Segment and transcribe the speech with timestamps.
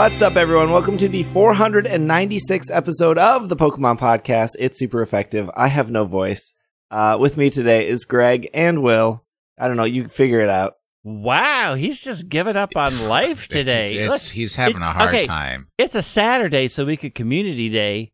[0.00, 0.70] What's up, everyone?
[0.70, 4.52] Welcome to the 496th episode of the Pokemon Podcast.
[4.58, 5.50] It's super effective.
[5.54, 6.54] I have no voice.
[6.90, 9.26] Uh, with me today is Greg and Will.
[9.58, 9.84] I don't know.
[9.84, 10.76] You figure it out.
[11.04, 13.98] Wow, he's just giving up on life today.
[13.98, 15.26] It's, Look, he's having it- a hard okay.
[15.26, 15.68] time.
[15.76, 18.12] it's a Saturday, so we could community day,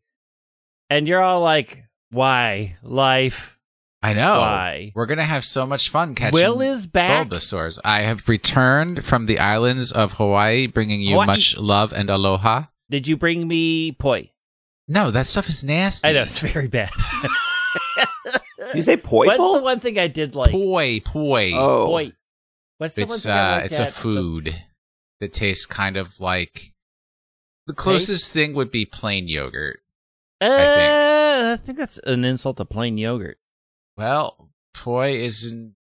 [0.89, 3.56] and you're all like, "Why life?
[4.01, 4.39] I know.
[4.41, 7.27] Why?" We're gonna have so much fun catching Will is back.
[7.27, 7.79] Bulbasaurs.
[7.83, 11.27] I have returned from the islands of Hawaii, bringing you Hawaii.
[11.27, 12.65] much love and aloha.
[12.89, 14.31] Did you bring me poi?
[14.87, 16.07] No, that stuff is nasty.
[16.07, 16.89] I know it's very bad.
[18.59, 19.25] Did you say poi?
[19.25, 20.51] What's the one thing I did like?
[20.51, 21.51] Poi, poi.
[21.53, 22.13] Oh, Poi.
[22.77, 23.89] What's the one it's thing I uh, it's at?
[23.89, 24.55] a food
[25.19, 26.71] that tastes kind of like
[27.65, 29.81] the closest thing would be plain yogurt.
[30.39, 33.39] Uh, I I think that's an insult to plain yogurt.
[33.97, 35.75] Well, poi isn't.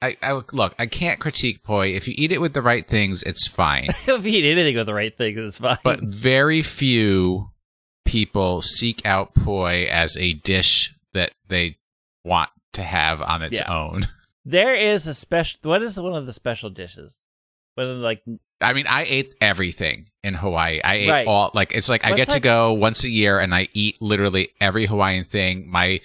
[0.00, 0.74] I, I would- look.
[0.78, 1.88] I can't critique poi.
[1.94, 3.86] If you eat it with the right things, it's fine.
[4.06, 5.78] if you eat anything with the right things, it's fine.
[5.84, 7.50] but very few
[8.04, 11.78] people seek out poi as a dish that they
[12.24, 13.72] want to have on its Yeah.
[13.72, 14.08] own.
[14.44, 15.60] there is a special.
[15.62, 17.16] What is one of the special dishes?
[17.76, 18.22] One of the, like
[18.60, 20.80] I mean, I ate everything in Hawaii.
[20.82, 21.26] I ate Right.
[21.26, 23.68] all like it's like I What's get to like- go once a year and I
[23.72, 25.70] eat literally every Hawaiian thing.
[25.70, 26.00] My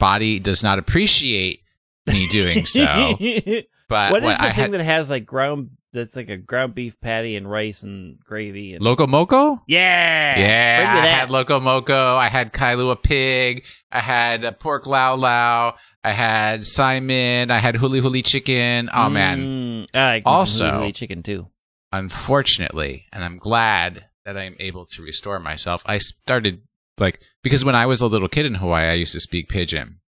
[0.00, 1.60] body does not appreciate
[2.08, 3.16] me doing so.
[3.90, 5.70] But what is the I thing had that has like ground?
[5.92, 9.60] That's like a ground beef patty and rice and gravy and Loco Moco?
[9.66, 12.14] yeah, Yeah, I had Loco Moco.
[12.14, 13.64] I had Kalua pig.
[13.90, 15.74] I had uh, pork lau lau.
[16.04, 17.50] I had saimin.
[17.50, 18.88] I had huli huli chicken.
[18.94, 19.40] Oh man!
[19.40, 21.48] Mm, I like Also- some huli-huli chicken too.
[21.92, 25.82] Unfortunately, and I'm glad that I'm able to restore myself.
[25.86, 26.62] I started
[27.00, 30.00] like because when I was a little kid in Hawaii, I used to speak pidgin,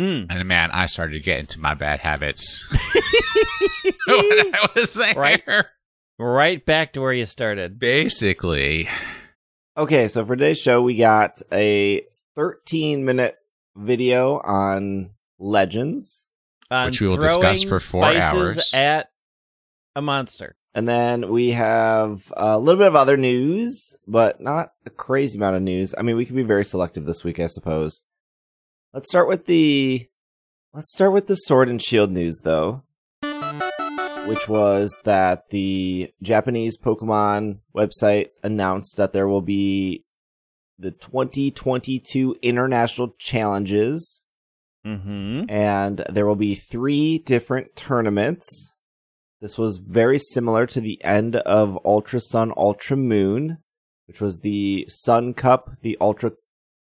[0.00, 0.26] Mm.
[0.30, 2.66] and man, I started to get into my bad habits
[4.06, 5.14] when I was there.
[5.16, 5.42] Right.
[6.18, 7.78] right back to where you started.
[7.78, 8.88] Basically,
[9.76, 12.02] Okay, so for today's show, we got a
[12.36, 13.36] 13 minute
[13.76, 16.28] video on Legends.
[16.70, 18.74] On Which we will discuss for four hours.
[18.74, 19.10] at
[19.96, 20.54] a monster.
[20.78, 25.56] And then we have a little bit of other news, but not a crazy amount
[25.56, 25.92] of news.
[25.98, 28.04] I mean, we can be very selective this week, I suppose.
[28.94, 30.06] Let's start with the
[30.72, 32.84] let's start with the Sword and Shield news though,
[34.28, 40.04] which was that the Japanese Pokemon website announced that there will be
[40.78, 44.22] the 2022 international challenges
[44.86, 45.50] Mm-hmm.
[45.50, 48.74] and there will be three different tournaments.
[49.40, 53.58] This was very similar to the end of Ultra Sun Ultra Moon,
[54.06, 56.32] which was the Sun Cup, the Ultra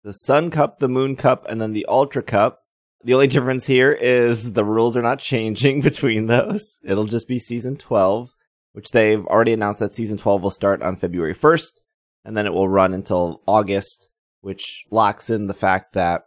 [0.04, 2.60] the Sun Cup, the Moon Cup, and then the Ultra Cup.
[3.02, 6.78] The only difference here is the rules are not changing between those.
[6.82, 8.30] It'll just be season 12,
[8.72, 11.80] which they've already announced that season 12 will start on February 1st,
[12.24, 14.08] and then it will run until August,
[14.40, 16.22] which locks in the fact that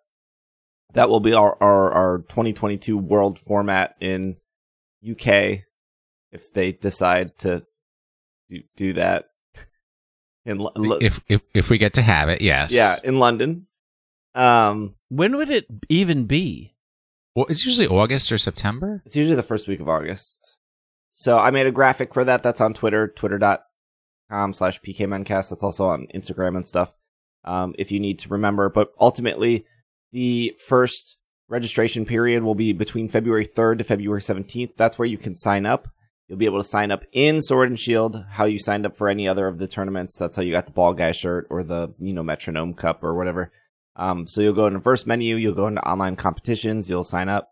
[0.94, 4.35] that will be our, our, our 2022 world format in
[5.09, 5.61] UK
[6.31, 7.63] if they decide to
[8.50, 9.25] do, do that.
[10.45, 12.72] In Lo- Lo- if if if we get to have it, yes.
[12.72, 13.67] yeah, in London.
[14.35, 16.75] Um, When would it even be?
[17.35, 19.01] Well, it's usually August or September.
[19.06, 20.57] it's usually the first week of August.
[21.09, 22.41] So I made a graphic for that.
[22.44, 25.50] That's on Twitter, twitter.com slash pkmncast.
[25.50, 26.96] That's also on Instagram and stuff.
[27.44, 29.66] Um, if you need to remember, but ultimately
[30.11, 31.17] the first
[31.47, 34.72] registration period will be between February 3rd to February 17th.
[34.78, 35.88] That's where you can sign up.
[36.29, 39.09] You'll be able to sign up in Sword and Shield, how you signed up for
[39.09, 40.16] any other of the tournaments.
[40.16, 43.16] That's how you got the ball guy shirt or the, you know, metronome cup or
[43.16, 43.51] whatever.
[43.95, 47.29] Um, so you'll go into the first menu, you'll go into online competitions, you'll sign
[47.29, 47.49] up.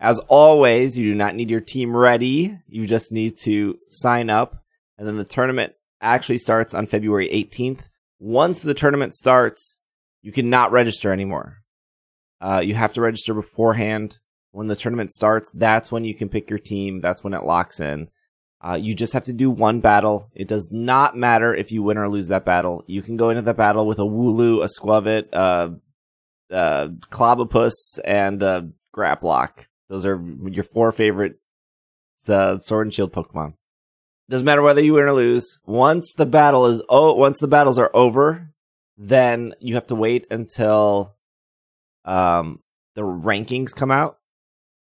[0.00, 2.58] As always, you do not need your team ready.
[2.66, 4.62] You just need to sign up.
[4.96, 7.82] And then the tournament actually starts on February 18th.
[8.18, 9.78] Once the tournament starts,
[10.22, 11.58] you cannot register anymore.
[12.40, 14.18] Uh, you have to register beforehand.
[14.58, 17.00] When the tournament starts, that's when you can pick your team.
[17.00, 18.08] That's when it locks in.
[18.60, 20.32] Uh, you just have to do one battle.
[20.34, 22.82] It does not matter if you win or lose that battle.
[22.88, 25.76] You can go into the battle with a Wooloo, a Skwovet, a
[26.52, 29.66] uh, Clobbopus, and a Grapploct.
[29.88, 30.20] Those are
[30.50, 31.38] your four favorite
[32.28, 33.54] uh, Sword and Shield Pokemon.
[34.28, 35.60] Doesn't matter whether you win or lose.
[35.66, 38.52] Once the battle is oh, once the battles are over,
[38.96, 41.14] then you have to wait until
[42.04, 42.58] um
[42.96, 44.17] the rankings come out.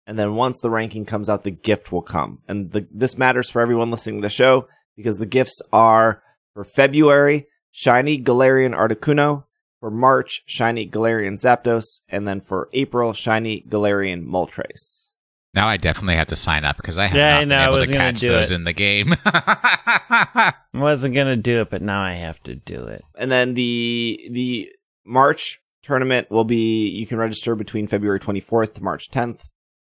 [0.06, 2.40] And then once the ranking comes out, the gift will come.
[2.48, 4.66] And the, this matters for everyone listening to the show
[4.96, 6.22] because the gifts are
[6.54, 9.44] for February, Shiny Galarian Articuno,
[9.80, 15.12] for March, Shiny Galarian Zapdos, and then for April, Shiny Galarian Moltres.
[15.54, 17.68] Now I definitely have to sign up because I have Yeah, not know, I been
[17.68, 18.54] able was to catch those it.
[18.54, 19.14] in the game.
[19.26, 23.04] I wasn't gonna do it, but now I have to do it.
[23.18, 24.70] And then the the
[25.04, 29.40] March tournament will be you can register between February 24th to March 10th.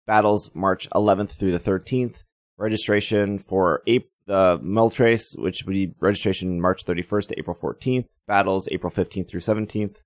[0.05, 2.23] Battles March 11th through the 13th.
[2.57, 8.05] Registration for April, the Moltres, which would be registration March 31st to April 14th.
[8.27, 9.97] Battles April 15th through 17th.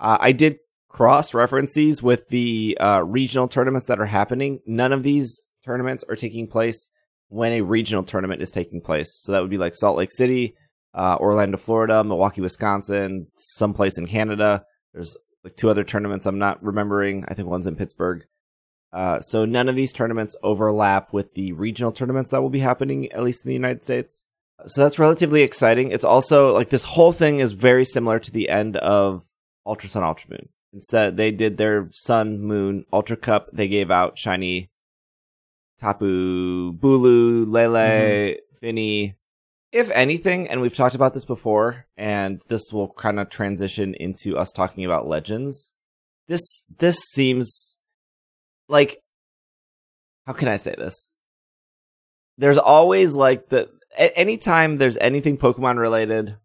[0.00, 0.58] Uh, I did
[0.88, 4.60] cross reference these with the uh, regional tournaments that are happening.
[4.66, 6.88] None of these tournaments are taking place
[7.28, 9.20] when a regional tournament is taking place.
[9.22, 10.54] So that would be like Salt Lake City,
[10.94, 14.64] uh, Orlando, Florida, Milwaukee, Wisconsin, someplace in Canada.
[14.94, 17.24] There's like two other tournaments I'm not remembering.
[17.28, 18.24] I think one's in Pittsburgh.
[18.92, 23.10] Uh, so none of these tournaments overlap with the regional tournaments that will be happening,
[23.12, 24.24] at least in the United States.
[24.66, 25.90] So that's relatively exciting.
[25.90, 29.24] It's also like this whole thing is very similar to the end of
[29.66, 30.48] Ultra Sun Ultra Moon.
[30.72, 33.50] Instead, they did their Sun Moon Ultra Cup.
[33.52, 34.70] They gave out shiny
[35.78, 39.14] Tapu Bulu, Lele, Fini.
[39.70, 44.36] If anything, and we've talked about this before, and this will kind of transition into
[44.36, 45.74] us talking about legends.
[46.26, 47.77] This this seems
[48.68, 49.00] like
[50.26, 51.14] how can I say this?
[52.36, 56.36] There's always like the anytime there's anything Pokemon related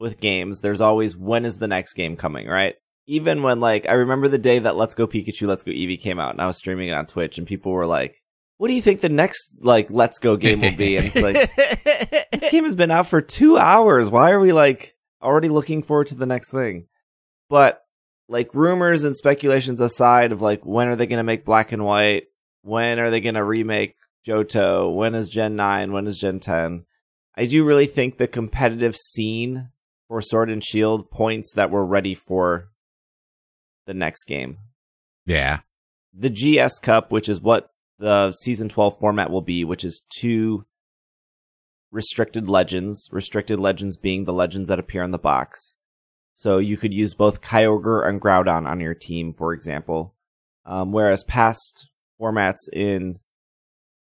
[0.00, 2.74] with games, there's always when is the next game coming, right?
[3.06, 6.18] Even when like I remember the day that Let's Go Pikachu, Let's Go Eevee came
[6.18, 8.20] out, and I was streaming it on Twitch, and people were like,
[8.58, 11.54] "What do you think the next like Let's Go game will be?" And it's like
[12.32, 14.10] this game has been out for two hours.
[14.10, 16.86] Why are we like already looking forward to the next thing?
[17.48, 17.80] But
[18.28, 21.84] like rumors and speculations aside of like when are they going to make Black and
[21.84, 22.24] White?
[22.62, 23.94] When are they going to remake
[24.26, 24.94] Johto?
[24.94, 25.92] When is Gen 9?
[25.92, 26.84] When is Gen 10?
[27.36, 29.70] I do really think the competitive scene
[30.08, 32.68] for Sword and Shield points that we're ready for
[33.86, 34.58] the next game.
[35.24, 35.60] yeah.
[36.12, 40.64] The GS Cup, which is what the season 12 format will be, which is two
[41.90, 45.74] restricted legends, restricted legends being the legends that appear in the box.
[46.38, 50.14] So you could use both Kyogre and Groudon on your team, for example.
[50.64, 51.90] Um, whereas past
[52.20, 53.18] formats in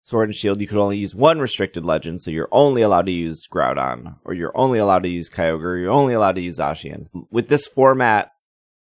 [0.01, 3.11] Sword and Shield, you could only use one restricted legend, so you're only allowed to
[3.11, 7.09] use Groudon, or you're only allowed to use Kyogre, you're only allowed to use Zacian.
[7.29, 8.31] With this format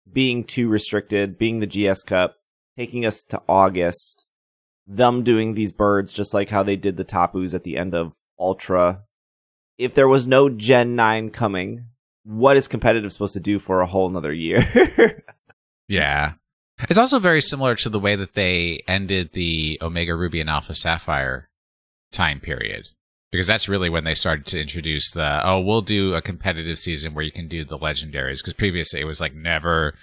[0.09, 2.37] being two restricted, being the GS Cup,
[2.77, 4.25] taking us to August,
[4.87, 8.13] them doing these birds just like how they did the Tapus at the end of
[8.39, 9.03] Ultra.
[9.77, 11.87] If there was no Gen 9 coming,
[12.27, 15.23] what is competitive supposed to do for a whole nother year?
[15.87, 16.33] Yeah.
[16.89, 20.75] It's also very similar to the way that they ended the Omega Ruby and Alpha
[20.75, 21.49] Sapphire
[22.11, 22.89] time period.
[23.31, 27.13] Because that's really when they started to introduce the, oh, we'll do a competitive season
[27.13, 28.39] where you can do the legendaries.
[28.39, 29.95] Because previously it was like never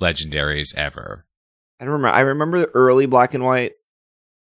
[0.00, 1.24] legendaries ever.
[1.80, 2.14] I don't remember.
[2.14, 3.72] I remember the early black and white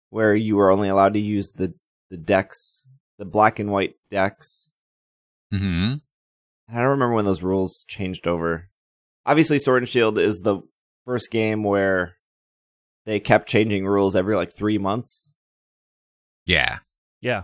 [0.09, 1.73] where you were only allowed to use the
[2.09, 2.87] the dex,
[3.19, 4.71] the black and white dex.
[5.51, 5.95] hmm
[6.69, 8.69] I don't remember when those rules changed over.
[9.25, 10.61] Obviously, Sword and Shield is the
[11.05, 12.15] first game where
[13.05, 15.33] they kept changing rules every like three months.
[16.45, 16.79] Yeah.
[17.21, 17.43] yeah.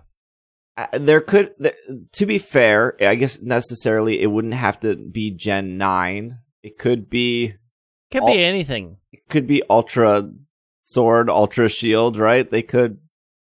[0.76, 1.76] Uh, there could, th-
[2.14, 6.40] to be fair, I guess necessarily it wouldn't have to be Gen nine.
[6.64, 7.54] It could be,
[8.12, 8.98] Could All- be anything.
[9.12, 10.32] it could be Ultra
[10.82, 12.50] Sword, Ultra Shield, right?
[12.50, 12.98] They could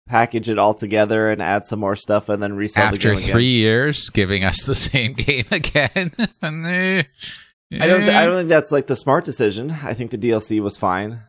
[0.09, 3.19] package it all together and add some more stuff and then resell the After game
[3.19, 3.31] again.
[3.33, 6.13] three years, giving us the same game again.
[6.43, 7.03] And, eh,
[7.81, 8.01] I don't.
[8.03, 9.71] Th- I don't think that's like the smart decision.
[9.71, 11.23] I think the DLC was fine.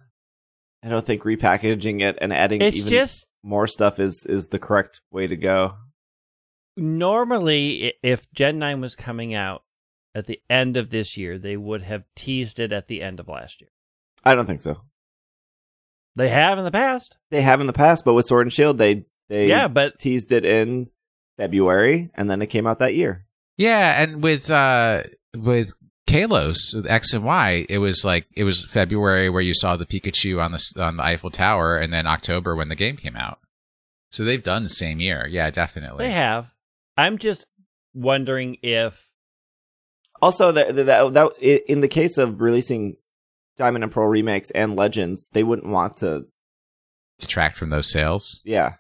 [0.84, 4.60] I don't think repackaging it and adding It's even just more stuff is is the
[4.60, 5.76] correct way to go.
[6.76, 9.64] normally if Gen 9 was coming out
[10.16, 13.28] at the end of this year, they would have teased it at the end of
[13.28, 13.70] last year.
[14.24, 14.82] I don't think so.
[16.16, 17.18] They have in the past.
[17.32, 20.32] They have in the past, but with Sword and Shield, they they Yeah, but teased
[20.32, 20.90] it in
[21.38, 23.26] February, and then it came out that year.
[23.58, 25.04] Yeah, and with uh
[25.36, 25.74] with
[26.08, 29.86] Kalos with X and Y, it was like it was February where you saw the
[29.86, 33.40] Pikachu on the on the Eiffel Tower, and then October when the game came out.
[34.12, 35.26] So they've done the same year.
[35.28, 36.06] Yeah, definitely.
[36.06, 36.54] they have.
[36.98, 37.48] I'm just
[37.96, 39.10] wondering if
[40.22, 42.98] Also, that that, that in the case of releasing
[43.58, 46.26] Diamond and Pearl remakes and Legends, they wouldn't want to.
[47.20, 48.42] Detract from those sales.
[48.44, 48.74] Yeah,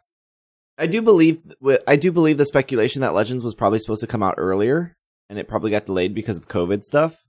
[0.77, 1.41] I do believe.
[1.87, 4.95] I do believe the speculation that Legends was probably supposed to come out earlier,
[5.29, 7.23] and it probably got delayed because of COVID stuff.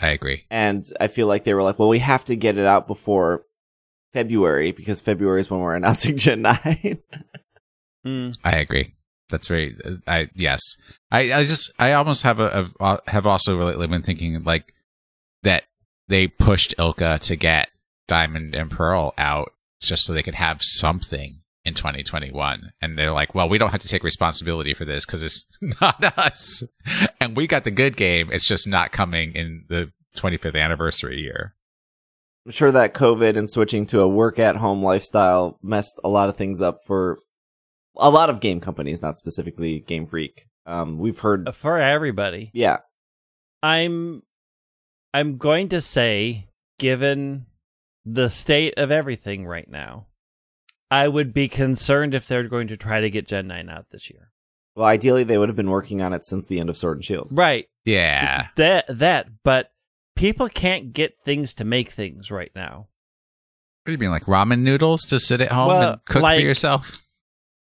[0.00, 0.44] I agree.
[0.50, 3.44] And I feel like they were like, well, we have to get it out before
[4.12, 6.98] February because February is when we're announcing Gen 9.
[8.04, 8.94] hmm, I agree.
[9.28, 9.76] That's very.
[9.84, 10.60] uh, I yes.
[11.10, 14.72] I I just I almost have a, a have also lately been thinking like
[15.42, 15.64] that
[16.08, 17.68] they pushed ILCA to get
[18.08, 22.72] Diamond and Pearl out just so they could have something in 2021.
[22.80, 25.44] And they're like, well, we don't have to take responsibility for this because it's
[25.80, 26.62] not us.
[27.20, 28.30] And we got the good game.
[28.32, 31.54] It's just not coming in the 25th anniversary year.
[32.44, 36.28] I'm sure that COVID and switching to a work at home lifestyle messed a lot
[36.28, 37.18] of things up for
[37.96, 40.46] a lot of game companies, not specifically Game Freak.
[40.64, 42.50] Um, we've heard, For everybody.
[42.54, 42.78] yeah,
[43.62, 44.22] I'm
[45.16, 47.46] I'm going to say, given
[48.04, 50.06] the state of everything right now,
[50.90, 54.10] I would be concerned if they're going to try to get Gen 9 out this
[54.10, 54.30] year.
[54.76, 57.04] well, ideally they would have been working on it since the end of Sword and
[57.04, 57.28] Shield.
[57.30, 57.66] Right.
[57.84, 58.48] Yeah.
[58.56, 59.70] That that, but
[60.16, 62.88] people can't get things to make things right now.
[63.84, 66.40] What do you mean, like ramen noodles to sit at home Well, and cook like-
[66.40, 67.02] for yourself?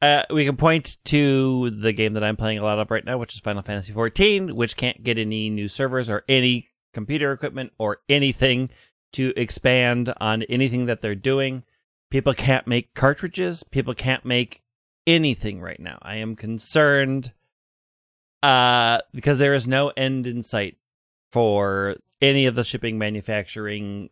[0.03, 3.17] Uh, we can point to the game that I'm playing a lot of right now,
[3.17, 7.73] which is Final Fantasy XIV, which can't get any new servers or any computer equipment
[7.79, 8.71] or anything
[9.13, 11.63] to expand on anything that they're doing.
[12.11, 13.63] People can't make cartridges.
[13.63, 14.63] People can't make
[15.07, 15.99] anything right now.
[16.03, 17.33] I am concerned
[18.43, 20.77] uh, because there is no end in sight
[21.33, 24.11] for any of the shipping, manufacturing,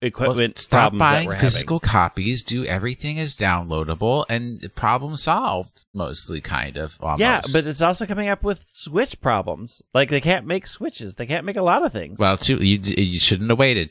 [0.00, 2.42] equipment Well, stop problems that buying we're physical copies.
[2.42, 5.84] Do everything is downloadable and problem solved.
[5.94, 6.96] Mostly, kind of.
[7.00, 7.20] Almost.
[7.20, 9.82] Yeah, but it's also coming up with Switch problems.
[9.94, 11.16] Like they can't make Switches.
[11.16, 12.18] They can't make a lot of things.
[12.18, 13.90] well, too, you you shouldn't have waited.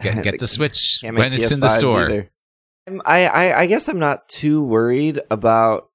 [0.00, 2.04] Get get the Switch Can't make when it's in the store.
[2.06, 2.30] either.
[2.88, 5.88] Um, I, I I guess I'm not too worried about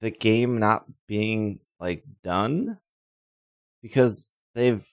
[0.00, 2.78] the game not being like done
[3.82, 4.84] because they've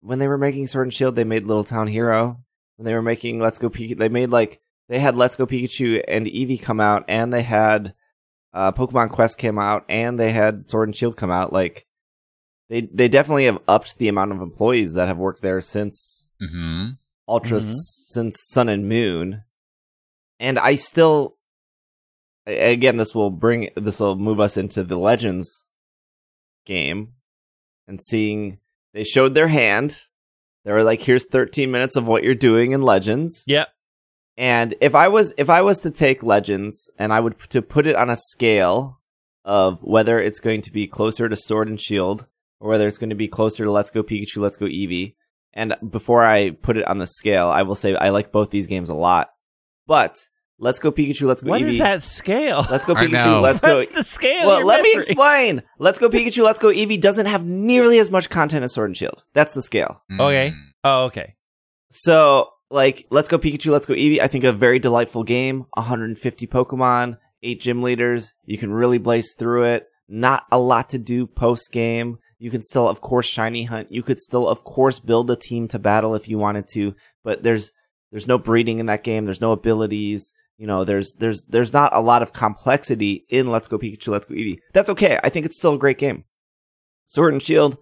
[0.00, 2.40] when they were making Sword and Shield, they made Little Town Hero.
[2.78, 6.02] When they were making Let's Go Pikachu, they made like they had Let's Go Pikachu
[6.08, 7.92] and Eevee come out, and they had
[8.54, 11.52] uh, Pokemon Quest came out, and they had Sword and Shield come out.
[11.52, 11.86] Like
[12.70, 16.90] they they definitely have upped the amount of employees that have worked there since hmm
[17.28, 17.62] Ultra Mhm.
[17.62, 19.42] s- since Sun and Moon,
[20.40, 21.36] and I still,
[22.46, 25.66] again, this will bring this will move us into the Legends
[26.64, 27.14] game,
[27.86, 28.58] and seeing
[28.94, 30.02] they showed their hand.
[30.68, 33.68] They were like, "Here's 13 minutes of what you're doing in Legends." yep.
[34.36, 37.62] And if I was if I was to take Legends and I would p- to
[37.62, 39.00] put it on a scale
[39.46, 42.26] of whether it's going to be closer to Sword and Shield
[42.60, 45.14] or whether it's going to be closer to Let's Go Pikachu, Let's Go Eevee,
[45.54, 48.66] and before I put it on the scale, I will say I like both these
[48.66, 49.30] games a lot.
[49.86, 50.18] But
[50.60, 51.68] Let's Go Pikachu, Let's Go What Eevee.
[51.68, 52.66] is that scale?
[52.68, 53.40] Let's Go Pikachu.
[53.40, 53.76] Let's Go.
[53.76, 54.46] What's the scale?
[54.46, 55.62] Well, you're let me explain.
[55.78, 58.96] Let's Go Pikachu, Let's Go Eevee doesn't have nearly as much content as Sword and
[58.96, 59.22] Shield.
[59.34, 60.02] That's the scale.
[60.10, 60.20] Mm.
[60.20, 60.52] Okay.
[60.82, 61.36] Oh, okay.
[61.90, 65.66] So, like, Let's Go Pikachu, Let's Go Eevee, I think a very delightful game.
[65.74, 68.34] 150 Pokemon, 8 gym leaders.
[68.44, 69.86] You can really blaze through it.
[70.08, 72.18] Not a lot to do post game.
[72.40, 73.92] You can still, of course, shiny hunt.
[73.92, 77.42] You could still, of course, build a team to battle if you wanted to, but
[77.42, 77.72] there's,
[78.10, 79.24] there's no breeding in that game.
[79.24, 80.32] There's no abilities.
[80.58, 84.26] You know, there's, there's, there's not a lot of complexity in Let's Go Pikachu, Let's
[84.26, 84.58] Go Eevee.
[84.74, 85.18] That's okay.
[85.24, 86.24] I think it's still a great game.
[87.06, 87.78] Sword and Shield,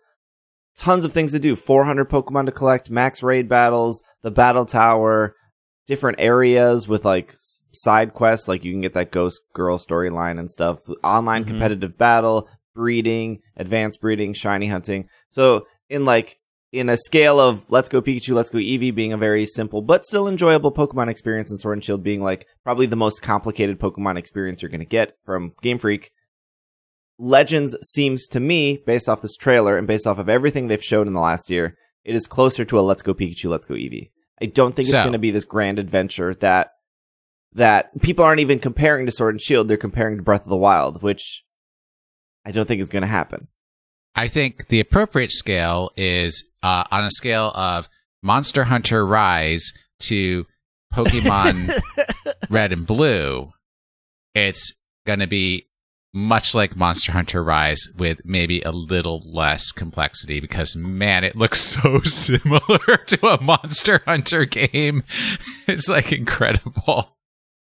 [0.76, 5.34] tons of things to do 400 pokemon to collect max raid battles the battle tower
[5.86, 7.32] different areas with like
[7.72, 11.48] side quests like you can get that ghost girl storyline and stuff online Mhm.
[11.48, 16.38] competitive battle breeding advanced breeding shiny hunting so in like
[16.72, 20.04] in a scale of let's go pikachu let's go eevee being a very simple but
[20.04, 24.18] still enjoyable pokemon experience and sword and shield being like probably the most complicated pokemon
[24.18, 26.10] experience you're going to get from game freak
[27.18, 31.06] Legends seems to me, based off this trailer and based off of everything they've shown
[31.06, 34.10] in the last year, it is closer to a Let's Go Pikachu, Let's Go Eevee.
[34.40, 36.72] I don't think it's going to be this grand adventure that
[37.54, 39.66] that people aren't even comparing to Sword and Shield.
[39.66, 41.42] They're comparing to Breath of the Wild, which
[42.44, 43.48] I don't think is going to happen.
[44.16, 47.88] I think the appropriate scale is uh, on a scale of
[48.22, 50.46] Monster Hunter Rise to
[50.92, 51.78] Pokemon
[52.50, 53.52] Red and Blue.
[54.34, 54.72] It's
[55.06, 55.66] going to be
[56.14, 61.60] much like Monster Hunter Rise with maybe a little less complexity because man, it looks
[61.82, 65.04] so similar to a Monster Hunter game.
[65.68, 67.15] It's like incredible.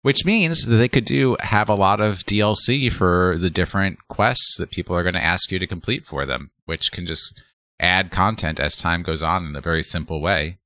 [0.07, 4.55] Which means that they could do have a lot of DLC for the different quests
[4.57, 7.37] that people are going to ask you to complete for them, which can just
[7.77, 10.59] add content as time goes on in a very simple way.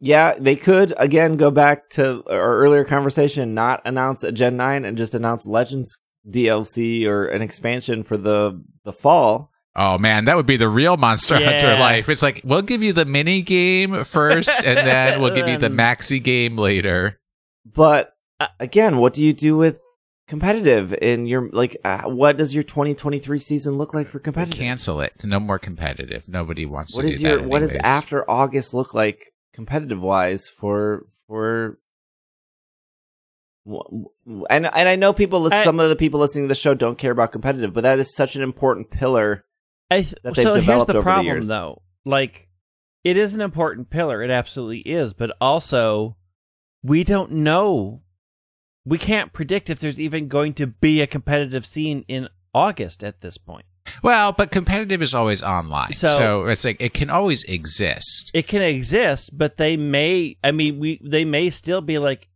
[0.00, 4.86] Yeah, they could again go back to our earlier conversation, not announce a Gen 9
[4.86, 9.50] and just announce Legends DLC or an expansion for the the fall.
[9.76, 12.08] Oh man, that would be the real Monster Hunter life.
[12.08, 15.68] It's like we'll give you the mini game first, and then we'll give you the
[15.84, 17.20] maxi game later.
[17.66, 18.16] But
[18.60, 19.80] again, what do you do with
[20.28, 24.58] competitive in your like uh, what does your 2023 season look like for competitive?
[24.58, 25.12] Cancel it.
[25.24, 26.28] No more competitive.
[26.28, 30.00] Nobody wants what to is do your that what does after August look like competitive
[30.00, 31.78] wise for for
[33.64, 36.48] W- w- And and I know people, listen, I- some of the people listening to
[36.48, 39.44] the show don't care about competitive, but that is such an important pillar.
[39.90, 41.48] I th- that they've so here's developed the over the problem, years.
[41.48, 41.82] though.
[42.04, 42.48] Like,
[43.04, 44.22] it is an important pillar.
[44.22, 45.14] It absolutely is.
[45.14, 46.16] But also,
[46.82, 48.02] we don't know.
[48.84, 53.20] We can't predict if there's even going to be a competitive scene in August at
[53.20, 53.64] this point.
[54.02, 58.30] Well, but competitive is always online, So- so, it's like it can always exist.
[58.34, 60.36] It can exist, but they may.
[60.42, 62.28] I mean, we they may still be like,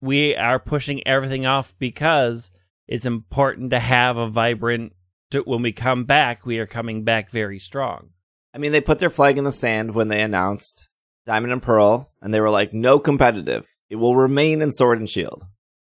[0.00, 2.50] we are pushing everything off because
[2.88, 4.94] it's important to have a vibrant.
[5.30, 8.10] To, when we come back, we are coming back very strong.
[8.54, 10.90] I mean, they put their flag in the sand when they announced
[11.24, 13.66] Diamond and Pearl, and they were like, "No competitive.
[13.88, 15.46] It will remain in Sword and Shield."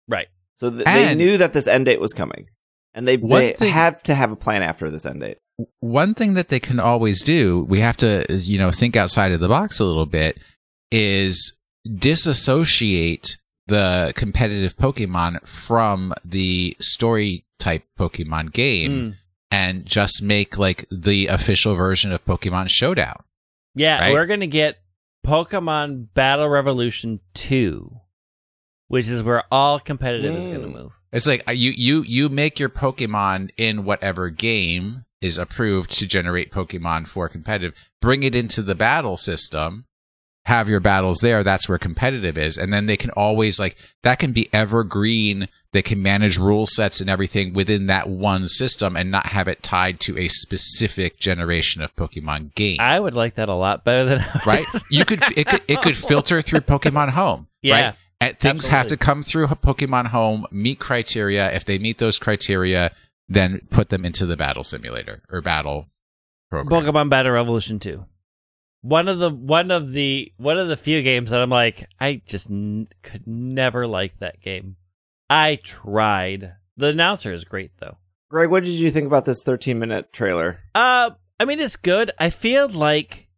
[0.08, 0.28] Right.
[0.56, 2.50] So th- they knew that this end date was coming,
[2.94, 5.38] and they, One they thing- had to have a plan after this end date.
[5.82, 9.40] One thing that they can always do, we have to, you know, think outside of
[9.40, 10.40] the box a little bit,
[10.92, 11.56] is
[12.28, 19.16] disassociate the competitive Pokemon from the story type Pokemon game Mm.
[19.52, 23.24] and just make like the official version of Pokemon Showdown.
[23.76, 24.12] Yeah, Right?
[24.14, 24.80] we're gonna get
[25.26, 28.00] Pokemon Battle Revolution two,
[28.94, 30.74] which is where all competitive is gonna Mm.
[30.74, 30.92] move.
[31.12, 36.06] It's like uh, you you you make your Pokemon in whatever game is approved to
[36.06, 37.74] generate Pokemon for competitive.
[38.02, 39.86] Bring it into the battle system.
[40.46, 41.42] Have your battles there.
[41.44, 45.48] That's where competitive is, and then they can always like that can be evergreen.
[45.72, 49.64] They can manage rule sets and everything within that one system, and not have it
[49.64, 52.78] tied to a specific generation of Pokemon game.
[52.80, 54.66] I would like that a lot better than right?
[54.90, 57.48] You could it could it could filter through Pokemon Home.
[57.62, 57.96] Yeah, right?
[58.28, 61.52] And things have to come through Pokemon Home, meet criteria.
[61.54, 62.92] If they meet those criteria,
[63.28, 65.88] then put them into the battle simulator or battle
[66.50, 66.84] program.
[66.84, 68.06] Pokemon Battle Revolution two.
[68.82, 72.22] One of the one of the one of the few games that I'm like, I
[72.26, 74.76] just n- could never like that game.
[75.30, 76.54] I tried.
[76.78, 77.98] The announcer is great though.
[78.30, 80.60] Greg, what did you think about this 13 minute trailer?
[80.74, 82.12] Uh, I mean, it's good.
[82.20, 83.30] I feel like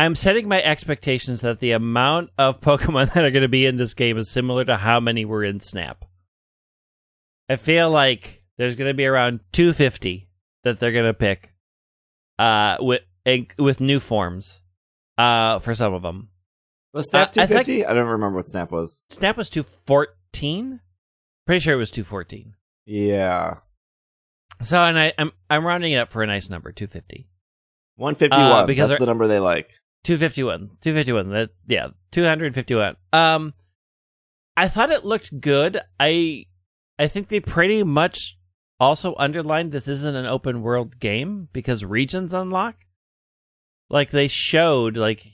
[0.00, 3.76] I'm setting my expectations that the amount of Pokemon that are going to be in
[3.76, 6.06] this game is similar to how many were in Snap.
[7.50, 10.26] I feel like there's going to be around 250
[10.64, 11.52] that they're going to pick,
[12.38, 14.62] uh, with and- with new forms,
[15.18, 16.30] uh, for some of them.
[16.94, 17.84] Was Snap Uh, I 250?
[17.84, 19.02] I, don't remember what Snap was.
[19.10, 20.80] Snap was 214.
[21.44, 22.54] Pretty sure it was 214.
[22.86, 23.58] Yeah.
[24.62, 27.28] So, and I, I'm I'm rounding it up for a nice number, 250.
[27.96, 28.40] 151.
[28.40, 29.74] Uh, because That's the number they like.
[30.04, 33.52] 251 251 that yeah 251 um
[34.56, 35.80] i thought it looked good.
[35.98, 36.46] I
[36.98, 38.36] i think they pretty much
[38.78, 42.76] also underlined this isn't an open world game because regions unlock.
[43.90, 45.26] Like they showed like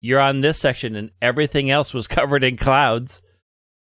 [0.00, 3.20] you're on this section and everything else was covered in clouds.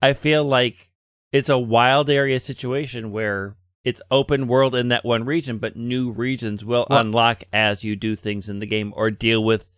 [0.03, 0.90] I feel like
[1.33, 6.11] it's a wild area situation where it's open world in that one region but new
[6.11, 9.68] regions will Well- unlock as you do things in the game or deal with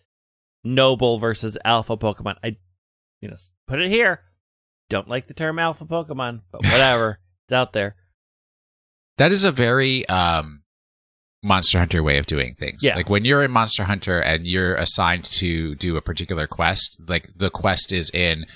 [0.64, 2.36] noble versus alpha Pokemon.
[2.42, 2.56] I,
[3.20, 4.22] you know, put it here.
[4.88, 7.18] Don't like the term alpha Pokemon, but whatever.
[7.46, 7.96] it's out there.
[9.18, 10.62] That is a very um,
[11.42, 12.82] Monster Hunter way of doing things.
[12.82, 12.96] Yeah.
[12.96, 17.28] Like when you're in Monster Hunter and you're assigned to do a particular quest, like
[17.36, 18.46] the quest is in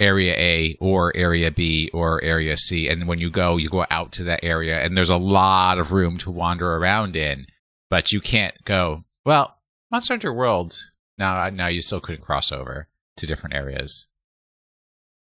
[0.00, 4.12] area A or area B or area C, and when you go, you go out
[4.12, 7.46] to that area, and there's a lot of room to wander around in,
[7.90, 9.04] but you can't go.
[9.24, 9.56] Well,
[9.90, 10.78] Monster Hunter World
[11.18, 14.06] now now you still couldn't cross over to different areas.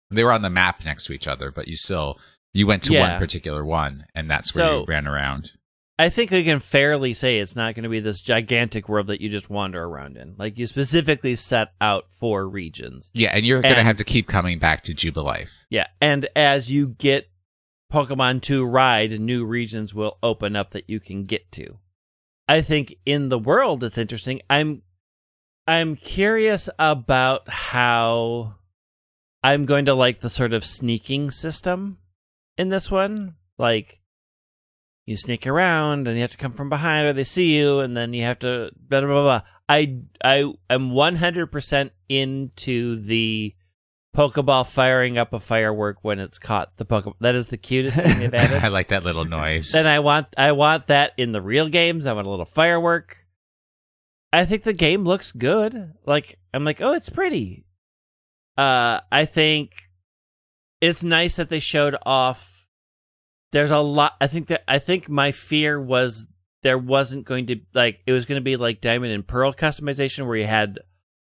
[0.09, 2.19] They were on the map next to each other, but you still
[2.53, 3.11] you went to Yeah.
[3.11, 5.51] one particular one, and that's where So- you ran around.
[5.99, 9.21] I think we can fairly say it's not going to be this gigantic world that
[9.21, 10.33] you just wander around in.
[10.35, 13.11] Like you specifically set out for regions.
[13.13, 15.51] Yeah, and you're going to have to keep coming back to Jubilife.
[15.69, 17.29] Yeah, and as you get
[17.93, 21.77] Pokemon to ride, new regions will open up that you can get to.
[22.47, 24.41] I think in the world it's interesting.
[24.49, 24.81] I'm
[25.71, 28.55] I'm curious about how
[29.41, 31.97] I'm going to like the sort of sneaking system
[32.57, 33.35] in this one.
[33.57, 34.01] Like
[35.05, 37.95] you sneak around and you have to come from behind or they see you and
[37.95, 39.21] then you have to blah blah blah.
[39.21, 39.41] blah.
[39.69, 43.55] I I am 100% into the
[44.13, 46.75] Pokeball firing up a firework when it's caught.
[46.75, 48.61] The Pokeball that is the cutest thing they've added.
[48.61, 49.71] I like that little noise.
[49.71, 52.05] then I want I want that in the real games.
[52.07, 53.19] I want a little firework.
[54.33, 55.93] I think the game looks good.
[56.05, 57.65] Like I'm like, oh, it's pretty.
[58.57, 59.71] Uh, I think
[60.79, 62.67] it's nice that they showed off.
[63.51, 64.13] There's a lot.
[64.21, 66.27] I think that I think my fear was
[66.63, 70.25] there wasn't going to like it was going to be like Diamond and Pearl customization
[70.27, 70.79] where you had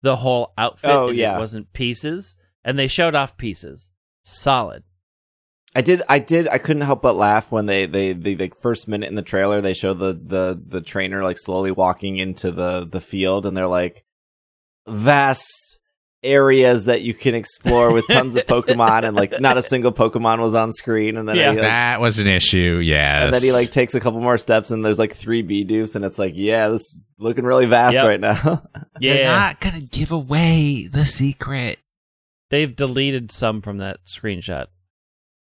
[0.02, 0.90] the whole outfit.
[0.90, 1.36] Oh, and yeah.
[1.36, 3.90] it wasn't pieces, and they showed off pieces.
[4.22, 4.84] solid.
[5.76, 8.86] I did, I did, I couldn't help but laugh when they, they, the like first
[8.86, 12.86] minute in the trailer, they show the, the, the trainer like slowly walking into the,
[12.90, 14.04] the field and they're like
[14.86, 15.78] vast
[16.22, 20.38] areas that you can explore with tons of Pokemon and like not a single Pokemon
[20.40, 21.16] was on screen.
[21.18, 21.50] And then, Yeah.
[21.50, 22.80] he, like, that was an issue.
[22.82, 23.24] Yeah.
[23.24, 26.04] and then he like takes a couple more steps and there's like three Bidoofs and
[26.04, 28.06] it's like, yeah, this is looking really vast Yep.
[28.06, 28.62] right now.
[29.00, 31.80] Yeah, They're not gonna give away the secret.
[32.50, 34.66] they've deleted some from that screenshot.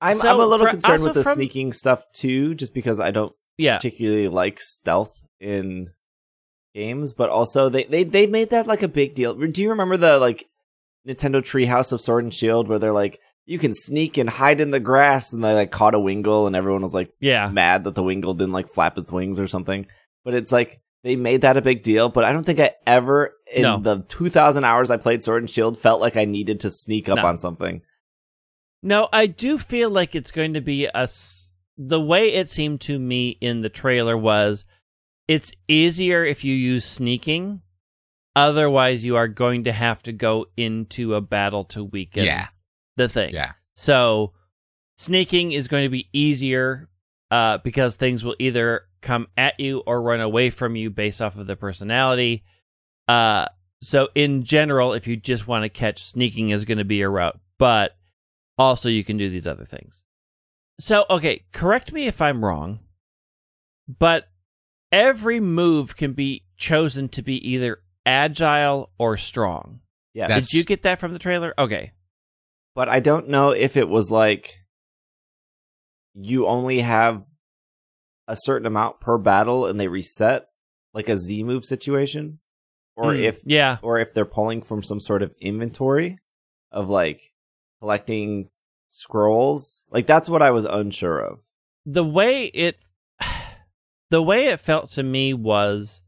[0.03, 3.11] I'm, So, I'm a little concerned with the from- sneaking stuff too, just because I
[3.11, 5.89] don't Yeah, particularly like stealth in
[6.75, 9.33] games, but also they, they they made that like a big deal.
[9.35, 10.45] Do you remember the like
[11.07, 14.71] Nintendo Treehouse of Sword and Shield where they're like you can sneak and hide in
[14.71, 17.49] the grass and they like caught a Wingull and everyone was like yeah.
[17.49, 19.85] mad that the Wingull didn't like flap its wings or something.
[20.23, 23.33] But it's like they made that a big deal, but I don't think I ever
[23.53, 23.77] in No.
[23.79, 27.17] the 2000 hours I played Sword and Shield felt like I needed to sneak up
[27.17, 27.25] No.
[27.25, 27.81] on something.
[28.83, 31.07] No, I do feel like it's going to be a.
[31.77, 34.65] The way it seemed to me in the trailer was,
[35.27, 37.61] it's easier if you use sneaking.
[38.35, 42.47] Otherwise, you are going to have to go into a battle to weaken Yeah.
[42.97, 43.33] the thing.
[43.33, 43.53] Yeah.
[43.75, 44.33] So,
[44.97, 46.89] sneaking is going to be easier
[47.31, 51.37] uh, because things will either come at you or run away from you based off
[51.37, 52.43] of their personality.
[53.07, 53.45] Uh,
[53.81, 57.11] so, in general, if you just want to catch, sneaking is going to be your
[57.11, 57.39] route.
[57.59, 57.95] But
[58.57, 60.03] also, you can do these other things.
[60.79, 62.79] So, okay, correct me if I'm wrong,
[63.87, 64.27] but
[64.91, 69.79] every move can be chosen to be either agile or strong.
[70.13, 70.27] Yes.
[70.29, 71.53] That's- Did you get that from the trailer?
[71.57, 71.91] Okay.
[72.75, 74.55] but I don't know if it was like
[76.15, 77.23] you only have
[78.27, 80.45] a certain amount per battle and they reset
[80.93, 82.39] like a Z move situation
[82.95, 86.19] or Hmm, if yeah, or if they're pulling from some sort of inventory
[86.71, 87.32] of like
[87.83, 88.49] collecting
[88.87, 89.83] scrolls.
[89.91, 91.39] Like that's what I was unsure of.
[91.85, 92.81] the way it
[94.09, 96.01] the way it felt to me was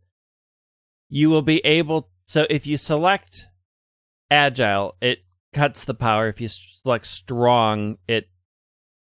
[1.09, 3.47] you will be able so if you select
[4.31, 5.19] agile it
[5.53, 8.29] cuts the power if you select strong it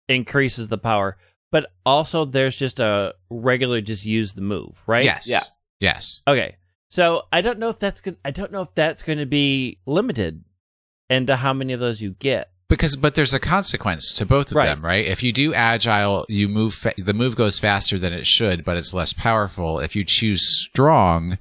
[0.08, 1.16] increases the power
[1.52, 5.26] but also there's just a regular just use the move right Yes.
[5.28, 5.40] Yeah.
[5.80, 6.22] Yes.
[6.28, 6.56] okay
[6.88, 9.78] so i don't know if that's good i don't know if that's going to be
[9.86, 10.44] limited
[11.08, 14.50] and to how many of those you get Because, but there's a consequence to both
[14.50, 14.66] of Right.
[14.66, 15.04] them, right?
[15.04, 16.74] If you do agile, you move.
[16.74, 19.78] Fa- the move goes faster than it should, but it's less powerful.
[19.80, 21.36] If you choose strong,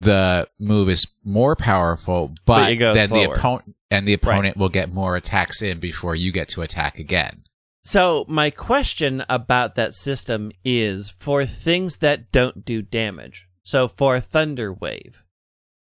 [0.00, 4.92] the move is more powerful, but, goes then the opponent and the opponent will get
[4.92, 7.44] more attacks in before you get to attack again.
[7.82, 13.46] So my question about that system is for things that don't do damage.
[13.62, 15.22] So for Thunder Wave,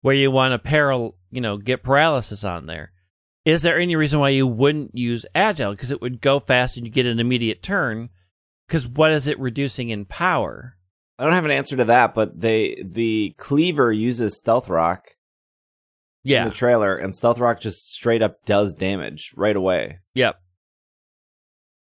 [0.00, 2.92] where you want to paral, you know, get paralysis on there,
[3.44, 5.72] is there any reason why you wouldn't use Agile?
[5.72, 8.10] Because it would go fast and you get an immediate turn.
[8.68, 10.76] Because what is it reducing in power?
[11.18, 15.08] I don't have an answer to that, but they the Kleavor uses stealth rock
[16.24, 16.44] in Yeah.
[16.44, 19.98] the trailer, and stealth rock just straight up does damage right away.
[20.14, 20.36] Yep.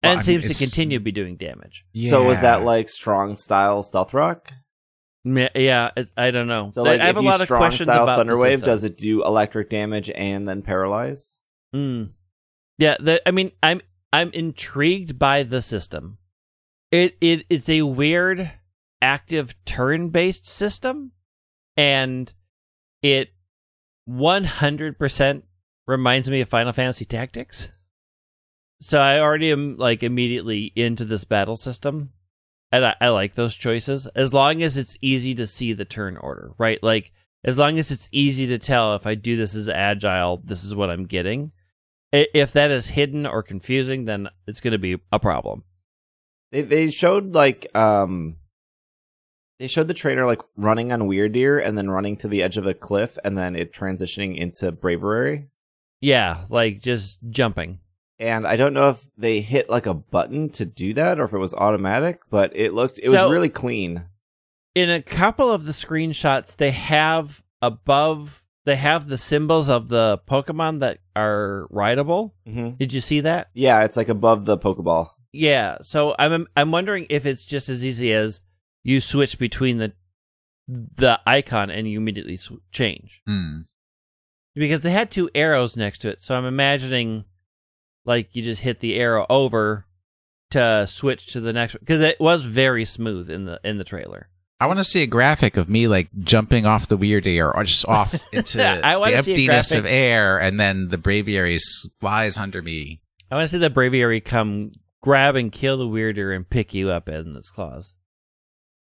[0.03, 1.85] Well, and I it mean, seems to continue to be doing damage.
[2.09, 4.53] So was that like strong style stealth rock?
[5.25, 6.71] Yeah, I don't know.
[6.71, 8.85] So like I have if a you lot of strong questions style about Thunderwave, does
[8.85, 11.41] it do electric damage and then paralyze?
[11.75, 12.11] Mm.
[12.77, 13.81] Yeah, the, I mean, I'm
[14.13, 16.19] I'm intrigued by the system.
[16.91, 18.51] It it it's a weird
[19.01, 21.13] active turn based system,
[21.77, 22.33] and
[23.03, 23.31] it
[24.05, 25.45] one hundred percent
[25.87, 27.71] reminds me of Final Fantasy Tactics.
[28.81, 32.11] So I already am like immediately into this battle system,
[32.75, 36.17] and I, I like those choices as long as it's easy to see the turn
[36.17, 36.83] order, right?
[36.83, 37.13] Like
[37.45, 40.75] as long as it's easy to tell if I do this as agile, this is
[40.75, 41.53] what I'm getting.
[42.13, 45.63] If that is hidden or confusing, then it's going to be a problem.
[46.51, 48.37] They they showed like um
[49.61, 52.67] they showed the trainer like running on Wyrdeer and then running to the edge of
[52.67, 55.47] a cliff and then it transitioning into Braviary.
[56.01, 57.79] Yeah, like just jumping.
[58.19, 61.33] And I don't know if they hit like a button to do that or if
[61.33, 64.05] it was automatic, but it looked it So- was really clean.
[64.75, 70.19] In a couple of the screenshots, they have above, they have the symbols of the
[70.29, 72.35] Pokemon that are rideable.
[72.49, 72.71] Mm-hmm.
[72.77, 73.51] Did you see that?
[73.55, 75.11] Yeah, it's like above the Pokeball.
[75.33, 75.79] Yeah.
[75.83, 78.41] So I'm I'm wondering if it's just as easy as
[78.83, 79.93] you switch between the
[80.69, 83.63] the icon and you immediately sw- change Hmm.
[84.55, 86.21] because they had two arrows next to it.
[86.21, 87.25] So I'm imagining
[88.05, 89.87] like you just hit the arrow over
[90.51, 93.85] to switch to the next one because it was very smooth in the in the
[93.85, 94.29] trailer.
[94.61, 97.87] I want to see a graphic of me like jumping off the Wyrdeer or just
[97.89, 101.61] off into the wanna see a emptiness of air, and then the braviary
[102.01, 103.01] flies under me.
[103.31, 106.91] I want to see the Braviary come grab and kill the Wyrdeer and pick you
[106.91, 107.97] up in its claws.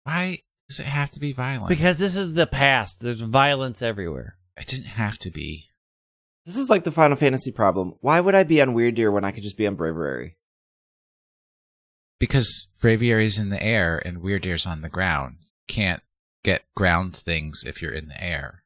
[0.04, 1.68] Why does it have to be violent?
[1.70, 3.02] Because this is the past.
[3.02, 4.38] There's violence everywhere.
[4.56, 5.69] it didn't have to be.
[6.50, 7.94] This is like the Final Fantasy problem.
[8.02, 10.32] Why would I be on Wyrdeer when I could just be on Braviary?
[12.20, 15.36] Because Braviary's in the air and Wyrdeer's on the ground.
[15.68, 16.02] Can't
[16.44, 18.64] get ground things if you're in the air.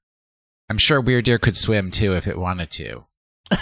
[0.70, 3.04] I'm sure Wyrdeer could swim too if it wanted to.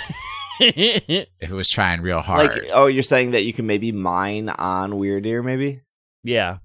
[0.60, 2.52] If it was trying real hard.
[2.52, 5.82] Like, oh, you're saying that you can maybe mine on Wyrdeer, maybe?
[6.24, 6.58] yeah.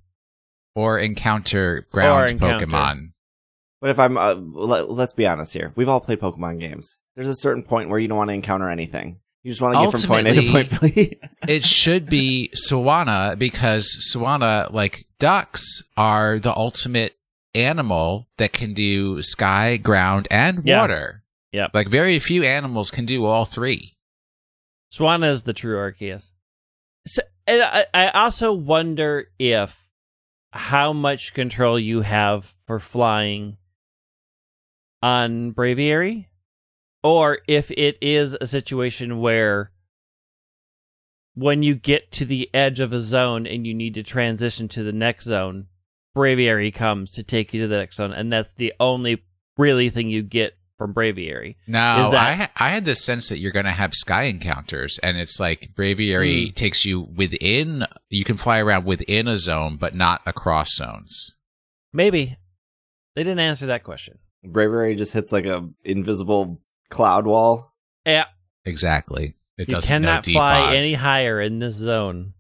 [0.75, 2.67] or encounter ground encounter.
[2.67, 3.13] Pokemon.
[3.81, 5.73] But if I'm, uh, let, let's be honest here.
[5.77, 6.99] We've all played Pokemon games.
[7.17, 9.19] There's a certain point where you don't want to encounter anything.
[9.43, 11.19] You just want to get from point A to point B.
[11.49, 17.17] it should be Swanna because Swanna, like ducks, are the ultimate
[17.55, 20.81] animal that can do sky, ground, and Yeah.
[20.81, 21.23] water.
[21.53, 21.71] Yep.
[21.73, 23.97] Like very few animals can do all three.
[24.93, 26.33] Swanna is the true Arceus.
[27.07, 29.89] So, and I, I also wonder if
[30.53, 33.57] how much control you have for flying
[35.03, 36.27] on Braviary,
[37.03, 39.71] or if it is a situation where
[41.35, 44.83] when you get to the edge of a zone and you need to transition to
[44.83, 45.67] the next zone,
[46.17, 49.23] Braviary comes to take you to the next zone, and that's the only
[49.59, 51.57] really thing you get from Braviary.
[51.67, 54.25] No, Is that- I ha- I had this sense that you're going to have sky
[54.25, 56.55] encounters, and it's like Braviary Hmm.
[56.55, 57.85] takes you within.
[58.09, 61.35] You can fly around within a zone, but not across zones.
[61.93, 62.37] Maybe
[63.15, 64.19] they didn't answer that question.
[64.45, 67.73] Braviary just hits like a invisible cloud wall.
[68.05, 68.25] Yeah,
[68.65, 69.35] Exactly.
[69.59, 72.35] It you cannot know fly any higher in this zone.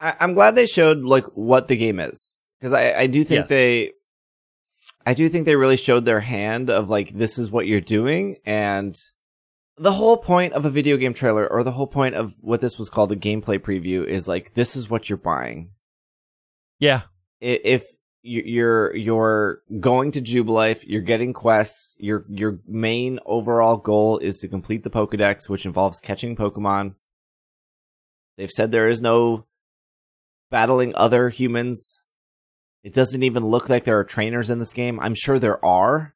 [0.00, 3.40] I, I'm glad they showed like what the game is because I, I do think
[3.40, 3.48] Yes.
[3.48, 3.92] they,
[5.04, 8.36] I do think they really showed their hand of like this is what you're doing
[8.44, 8.96] and
[9.78, 12.78] the whole point of a video game trailer or the whole point of what this
[12.78, 15.70] was called a gameplay preview is like this is what you're buying.
[16.78, 17.02] Yeah,
[17.40, 17.86] If you-
[18.26, 21.96] you're you're going to Jubilife, you're getting quests.
[21.98, 26.94] Your your main overall goal is to complete the Pokedex, which involves catching Pokemon.
[28.36, 29.46] They've said there is no
[30.50, 32.02] battling other humans.
[32.82, 35.00] It doesn't even look like there are trainers in this game.
[35.00, 36.14] I'm sure there are,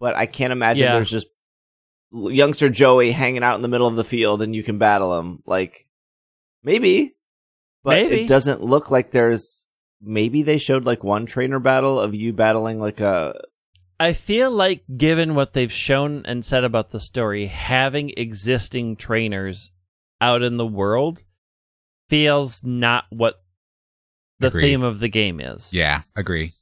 [0.00, 0.94] but I can't imagine Yeah.
[0.94, 1.26] there's just
[2.12, 5.42] youngster Joey hanging out in the middle of the field and you can battle him.
[5.44, 5.88] Like
[6.62, 7.16] maybe,
[7.82, 8.22] but Maybe.
[8.22, 9.66] it doesn't look like there's.
[10.04, 13.34] Maybe they showed like one trainer battle of you battling like a
[13.98, 19.70] I feel like given what they've shown and said about the story, having existing trainers
[20.20, 21.22] out in the world
[22.08, 23.40] feels not what
[24.40, 24.62] the Agreed.
[24.62, 25.72] theme of the game is.
[25.72, 26.52] Yeah, agree.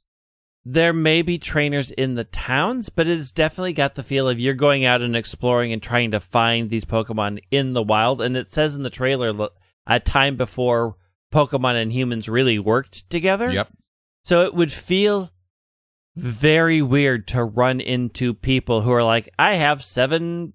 [0.65, 4.53] There may be trainers in the towns, but it's definitely got the feel of you're
[4.53, 8.21] going out and exploring and trying to find these Pokemon in the wild.
[8.21, 9.49] And it says in the trailer
[9.85, 10.95] a time before
[11.33, 13.51] Pokemon and humans really worked together.
[13.51, 13.69] Yep.
[14.23, 15.31] So it would feel
[16.15, 20.53] very weird to run into people who are like, I have seven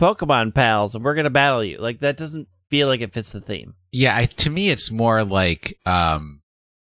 [0.00, 1.78] Pokemon pals and we're going to battle you.
[1.78, 3.74] Like, that doesn't feel like it fits the theme.
[3.90, 6.40] Yeah, I, to me, it's more like um,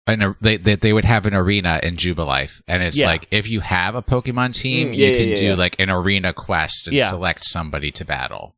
[0.07, 3.07] an ar- they, they they would have an arena in Jubilife, and it's Yeah.
[3.07, 5.55] like if you have a Pokemon team, Mm, you yeah, can yeah, do yeah.
[5.55, 7.09] like an arena quest and Yeah.
[7.09, 8.55] select somebody to battle.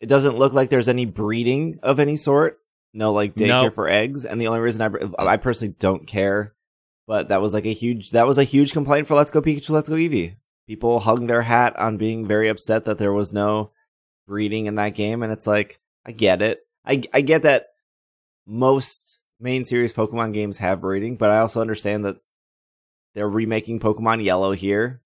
[0.00, 2.60] It doesn't look like there's any breeding of any sort.
[2.94, 3.74] No, like daycare Nope.
[3.74, 4.24] for eggs.
[4.24, 6.54] And the only reason I, I personally don't care,
[7.08, 9.70] but that was like a huge, that was a huge complaint for Let's Go Pikachu,
[9.70, 10.36] Let's Go Eevee.
[10.68, 13.72] People hung their hat on being very upset that there was no
[14.26, 15.22] breeding in that game.
[15.22, 16.60] And it's like, I get it.
[16.86, 17.66] I, I get that
[18.46, 22.16] most main series Pokemon games have breeding, but I also understand that
[23.14, 25.02] they're remaking Pokemon Yellow here.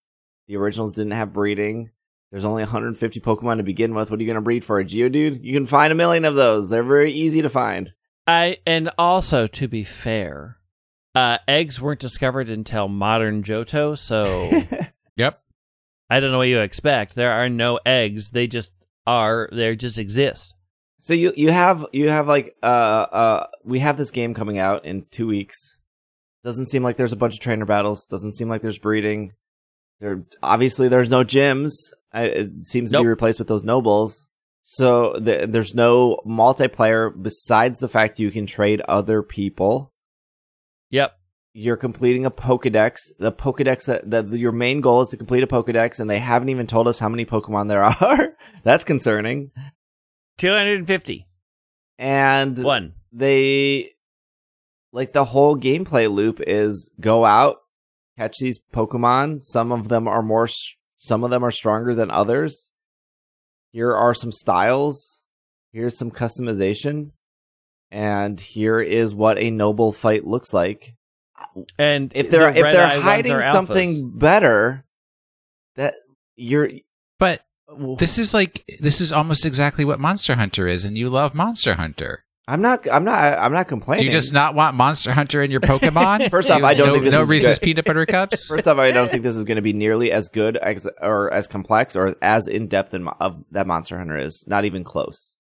[0.46, 1.90] The originals didn't have breeding.
[2.31, 4.11] There's only 150 Pokemon to begin with.
[4.11, 4.79] What are you going to breed for?
[4.79, 5.43] A Geodude?
[5.43, 6.69] You can find a million of those.
[6.69, 7.93] They're very easy to find.
[8.27, 10.59] I, and also, to be fair,
[11.14, 14.51] uh, eggs weren't discovered until modern Johto, so
[15.17, 15.41] Yep.
[16.11, 17.14] I don't know what you expect.
[17.14, 18.31] There are no eggs.
[18.31, 18.73] They just
[19.07, 20.55] are, they just exist.
[20.99, 24.85] so you you have you have like uh uh we have this game coming out
[24.85, 25.79] in 2 weeks.
[26.45, 28.05] Doesn't seem like there's a bunch of trainer battles.
[28.07, 29.33] Doesn't seem like there's breeding.
[30.01, 31.73] There obviously there's no gyms.
[32.15, 34.29] It seems to be replaced with those nobles.
[34.63, 39.93] So th- there's no multiplayer besides the fact you can trade other people.
[40.91, 41.13] Yep.
[41.53, 43.01] you're completing a Pokedex.
[43.19, 46.49] The Pokedex that, that your main goal is to complete a Pokedex, and they haven't
[46.51, 48.37] even told us how many Pokemon there are.
[48.63, 49.51] That's concerning.
[50.39, 51.27] 250.
[51.99, 52.95] And One.
[53.13, 53.91] they
[54.93, 57.57] like the whole gameplay loop is go out,
[58.19, 59.43] catch these Pokemon.
[59.43, 60.49] Some of them are more,
[60.97, 62.73] some of them are stronger than others.
[63.73, 65.23] Here are some styles.
[65.73, 67.13] here's some customization,
[67.91, 70.95] and here is what a noble fight looks like.
[71.79, 74.85] And If they're the if they're hiding something better,
[75.77, 75.95] that
[76.35, 76.71] you're
[77.21, 77.43] But
[77.99, 81.75] this is like this is almost exactly what Monster Hunter is, and you love Monster
[81.75, 82.25] Hunter.
[82.51, 84.05] I'm not I'm not I'm not complaining.
[84.05, 86.31] Do you just not want Monster Hunter in your Pokemon?
[86.31, 87.65] First off, You- I don't no, think this no is Reese's good.
[87.65, 88.49] peanut butter cups.
[88.49, 91.31] First off, I don't think this is going to be nearly as good as, or
[91.31, 94.47] as complex or as in depth in, of that Monster Hunter is.
[94.49, 95.37] Not even close.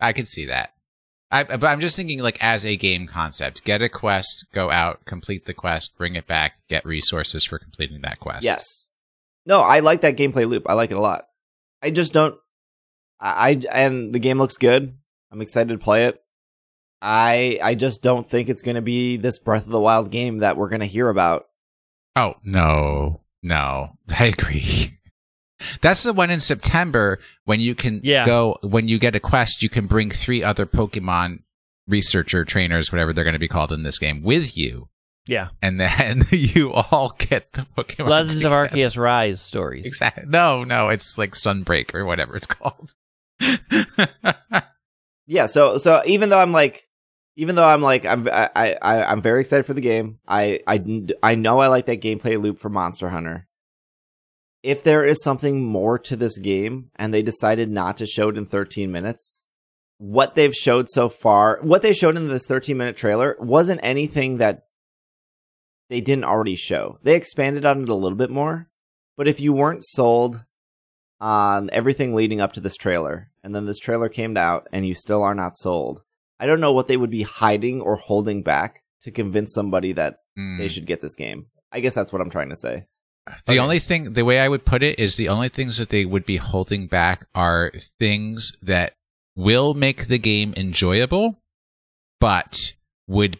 [0.00, 0.70] I can see that.
[1.30, 5.04] I, but I'm just thinking, like, as a game concept, get a quest, go out,
[5.04, 8.44] complete the quest, bring it back, get resources for completing that quest.
[8.44, 8.90] Yes.
[9.44, 10.62] No, I like that gameplay loop.
[10.66, 11.26] I like it a lot.
[11.82, 12.36] I just don't.
[13.20, 14.96] I, I and the game looks good.
[15.34, 16.22] I'm excited to play it.
[17.02, 20.38] I I just don't think it's going to be this Breath of the Wild game
[20.38, 21.46] that we're going to hear about.
[22.16, 24.98] Oh no, no, I agree.
[25.80, 28.24] That's the one in September when you can Yeah.
[28.26, 31.42] go when you get a quest, you can bring three other Pokemon
[31.88, 34.88] researcher trainers, whatever they're going to be called in this game, with you,
[35.26, 38.08] yeah, and then you all get the Pokemon.
[38.08, 38.52] Legends of.
[38.52, 39.84] Arceus Rise stories.
[39.84, 40.24] Exactly.
[40.26, 42.94] No, no, it's like Sunbreak or whatever it's called.
[45.26, 45.46] Yeah.
[45.46, 46.88] So so even though I'm like,
[47.36, 50.18] even though I'm like I'm I, I I'm very excited for the game.
[50.26, 53.46] I I I know I like that gameplay loop for Monster Hunter.
[54.62, 58.38] If there is something more to this game and they decided not to show it
[58.38, 59.44] in 13 minutes,
[59.98, 64.38] what they've showed so far, what they showed in this 13 minute trailer wasn't anything
[64.38, 64.66] that
[65.90, 66.98] they didn't already show.
[67.02, 68.68] They expanded on it a little bit more,
[69.16, 70.44] but if you weren't sold
[71.20, 74.94] on everything leading up to this trailer, and then this trailer came out and you
[74.94, 76.02] still are not sold,
[76.40, 80.18] I don't know what they would be hiding or holding back to convince somebody that
[80.36, 80.58] Hmm.
[80.58, 81.46] they should get this game.
[81.70, 82.86] I guess that's what I'm trying to say.
[83.46, 83.58] The Okay.
[83.58, 86.26] only thing, the way I would put it is the only things that they would
[86.26, 88.94] be holding back are things that
[89.36, 91.40] will make the game enjoyable,
[92.20, 92.72] but
[93.06, 93.38] would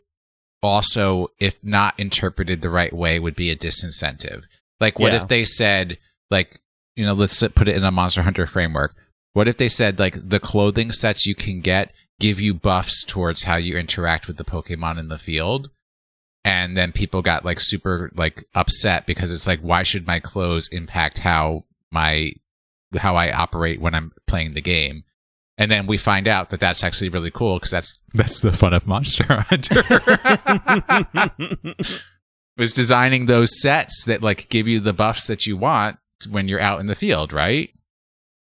[0.62, 4.44] also, if not interpreted the right way, would be a disincentive.
[4.80, 5.22] Like, what Yeah.
[5.22, 5.98] if they said,
[6.30, 6.60] like,
[6.96, 8.94] you know, let's put it in a Monster Hunter framework.
[9.32, 13.42] What if they said, like, the clothing sets you can get give you buffs towards
[13.42, 15.70] how you interact with the Pokemon in the field?
[16.44, 20.68] and then people got like super like upset because it's like why should my clothes
[20.70, 22.32] impact how my
[22.96, 25.04] how I operate when I'm playing the game
[25.56, 28.74] and then we find out that that's actually really cool because that's that's the fun
[28.74, 29.82] of Monster Hunter
[32.56, 35.96] was designing those sets that like give you the buffs that you want
[36.30, 37.70] when you're out in the field right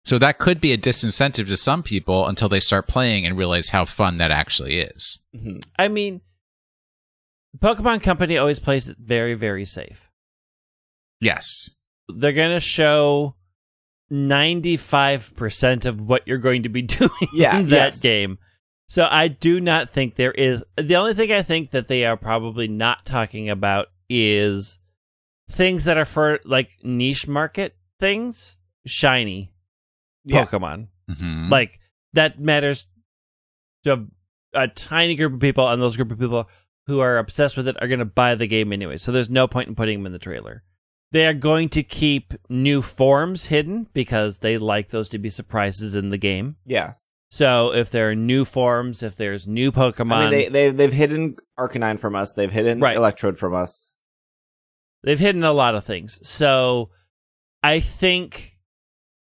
[0.06, 3.70] so that could be a disincentive to some people until they start playing and realize
[3.70, 5.64] how fun that actually is Mhm.
[5.80, 6.22] I mean,
[7.60, 10.10] Pokemon Company always plays it very, very safe.
[11.22, 11.70] yes
[12.10, 13.36] They're going to show
[14.12, 18.00] 95% of what you're going to be doing Yeah, in that yes.
[18.02, 18.38] game.
[18.90, 20.64] So I do not think there is.
[20.78, 24.78] The only thing I think that they are probably not talking about is
[25.50, 29.54] things that are for like niche market things, shiny
[30.26, 30.46] Yeah.
[30.46, 30.88] Pokemon.
[31.10, 31.50] Mhm.
[31.50, 31.80] Like
[32.14, 32.88] that matters
[33.84, 33.94] to
[34.54, 36.50] a, a tiny group of people, and those group of people
[36.88, 38.98] who are obsessed with it are going to buy the game anyway.
[38.98, 40.64] So there's no point in putting them in the trailer.
[41.12, 45.96] They are going to keep new forms hidden because they like those to be surprises
[45.96, 46.56] in the game.
[46.66, 46.94] Yeah.
[47.30, 50.94] So if there are new forms, if there's new Pokemon, I mean, they, they, they've
[50.94, 52.34] hidden Arcanine from us.
[52.34, 52.96] They've hidden Right.
[52.98, 53.96] Electrode from us.
[55.04, 56.20] They've hidden a lot of things.
[56.28, 56.90] So
[57.62, 58.58] I think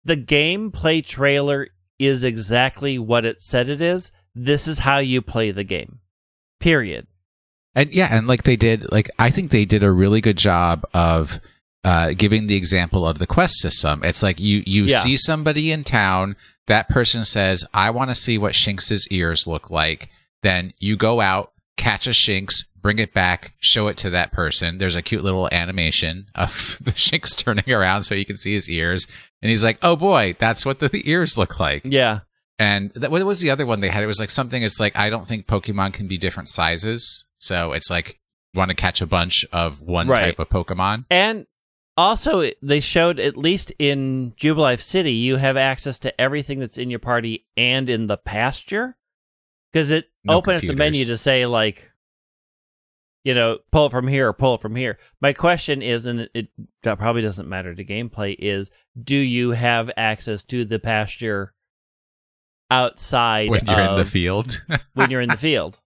[0.03, 4.11] the gameplay trailer is exactly what it said it is.
[4.35, 5.99] This is how you play the game.
[6.59, 7.07] Period.
[7.75, 10.85] And yeah, and like they did, like I think they did a really good job
[10.93, 11.39] of
[11.83, 14.01] uh, giving the example of the quest system.
[14.03, 14.99] It's like you you Yeah.
[14.99, 16.35] see somebody in town,
[16.67, 20.09] that person says, "I want to see what Shinx's ears look like."
[20.43, 24.77] Then you go out, catch a Shinx, bring it back, show it to that person.
[24.77, 28.69] There's a cute little animation of the Shinx turning around so you can see his
[28.69, 29.07] ears,
[29.41, 32.19] and he's like, "Oh boy, that's what the, the ears look like." Yeah.
[32.59, 34.03] And that, what was the other one they had?
[34.03, 34.61] It was like something.
[34.61, 38.19] It's like I don't think Pokemon can be different sizes, so it's like
[38.53, 40.35] you want to catch a bunch of one Right.
[40.35, 41.05] type of Pokemon.
[41.09, 41.45] And
[41.95, 46.89] also, they showed at least in Jubilife City, you have access to everything that's in
[46.89, 48.95] your party and in the pasture.
[49.71, 51.91] Because it No opened up the menu to say, like,
[53.23, 54.97] you know, pull it from here or pull it from here.
[55.21, 56.47] My question is, and it,
[56.81, 61.53] probably doesn't matter to gameplay, is do you have access to the pasture
[62.71, 64.61] outside When you're in the field,
[64.93, 65.79] when you're in the field?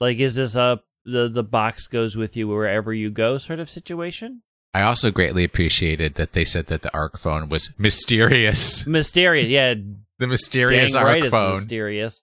[0.00, 3.68] Like, is this a the the box goes with you wherever you go sort of
[3.70, 4.42] situation?
[4.74, 8.86] I also greatly appreciated that they said that the Arc phone was mysterious.
[8.86, 9.74] Mysterious, yeah.
[10.18, 11.54] The mysterious Dang right, arc it's phone.
[11.54, 12.22] mysterious.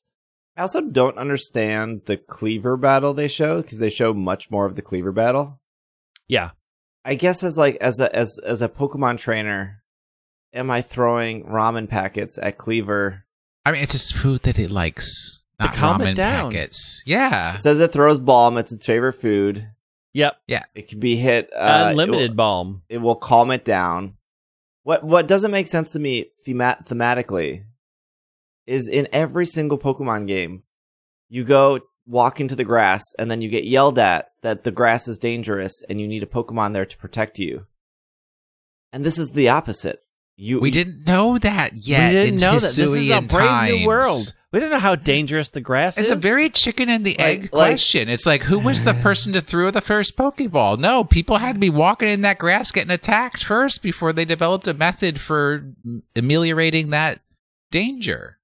[0.60, 4.76] I also don't understand the Kleavor battle they show because they show much more of
[4.76, 5.62] the Kleavor battle.
[6.28, 6.52] Yeah.
[7.06, 9.82] I guess as like as a as as a Pokemon trainer,
[10.54, 13.22] am I throwing ramen packets at Kleavor?
[13.66, 15.40] I mean, it's a food that it likes.
[15.62, 16.52] To Not calm it ramen down.
[16.52, 17.04] packets.
[17.06, 17.56] Yeah.
[17.56, 18.58] It says it throws balm.
[18.58, 19.66] It's its favorite food.
[20.14, 20.36] Yep.
[20.48, 20.64] Yeah.
[20.76, 21.50] It can be hit.
[21.56, 22.82] Uh, Unlimited It will, balm.
[22.90, 24.18] it will calm it down.
[24.84, 27.64] What what doesn't make sense to me thema- thematically
[28.70, 30.64] is in every single Pokemon game,
[31.28, 35.08] you go walk into the grass and then you get yelled at that the grass
[35.08, 37.66] is dangerous and you need a Pokemon there to protect you.
[38.92, 40.02] And this is the opposite.
[40.36, 42.08] You We didn't know that yet.
[42.14, 42.62] we didn't in know that.
[42.62, 43.72] This is a Hisuian brave times.
[43.76, 44.34] new world.
[44.52, 46.12] We don't know how dangerous the grass It's is.
[46.16, 48.10] It's a very chicken and the Like- egg like- question.
[48.10, 50.80] It's like who was the person to throw the first Pokeball?
[50.80, 54.68] No, people had to be walking in that grass getting attacked first before they developed
[54.68, 55.66] a method for
[56.16, 57.20] ameliorating that
[57.70, 58.38] danger.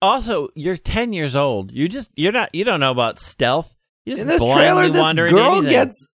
[0.00, 1.72] Also you're 10 years old.
[1.72, 3.74] You just you're not you don't know about stealth.
[4.04, 6.08] You just in this trailer, this girl gets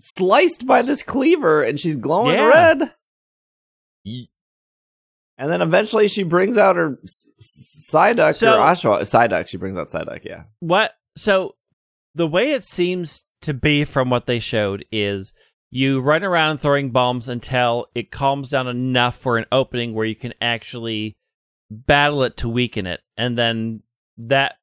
[0.00, 2.48] sliced by this Kleavor and she's glowing Yeah.
[2.48, 2.92] red.
[4.04, 4.30] Ye-
[5.38, 6.98] And then eventually she brings out her
[7.40, 9.00] Psyduck So- or Oshawott.
[9.02, 9.48] Psyduck.
[9.48, 10.44] She brings out Psyduck, yeah.
[10.60, 11.56] what so
[12.14, 15.32] the way it seems to be from what they showed is
[15.70, 20.16] you run around throwing bombs until it calms down enough for an opening where you
[20.16, 21.16] can actually
[21.70, 23.82] battle it to weaken it and then
[24.18, 24.56] that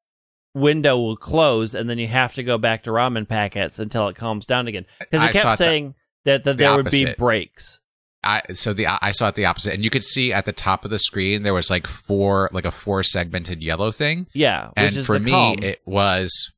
[0.54, 4.16] window will close and then you have to go back to ramen packets until it
[4.16, 5.94] calms down again because I it saw kept it the- saying
[6.24, 7.80] that, that the there would be breaks
[8.24, 10.84] I so the I saw it the opposite, and you could see at the top
[10.84, 14.96] of the screen there was like four like a four segmented yellow thing, yeah which
[14.96, 15.56] and for me calm.
[15.62, 16.52] it was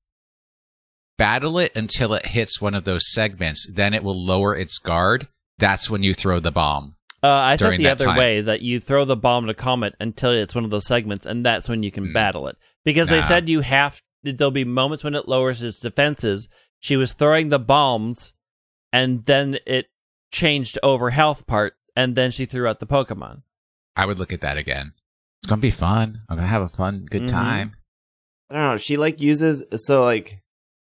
[1.19, 5.29] battle it until it hits one of those segments, then it will lower its guard.
[5.59, 6.97] That's when you throw the bomb.
[7.23, 8.17] Uh, I thought the other time.
[8.17, 11.27] way that you throw the bomb to calm it until it's one of those segments,
[11.27, 12.15] and that's when you can Mm.
[12.15, 12.57] battle it.
[12.85, 16.49] Because they said you have there'll be moments when it lowers its defenses.
[16.79, 18.33] She was throwing the bombs,
[18.93, 19.87] and then it
[20.33, 23.43] changed over health part, and then she threw out the Pokemon.
[23.97, 24.93] I would look at that again.
[25.43, 26.23] It's gonna be fun.
[26.29, 27.29] I'm gonna have a fun, good Mhm.
[27.29, 27.77] time.
[28.51, 28.77] I don't know.
[28.79, 30.43] She like uses so like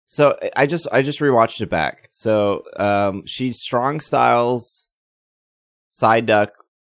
[0.06, 2.08] so I just I just rewatched it back.
[2.12, 4.83] So um she strong styles
[5.94, 6.50] Psyduck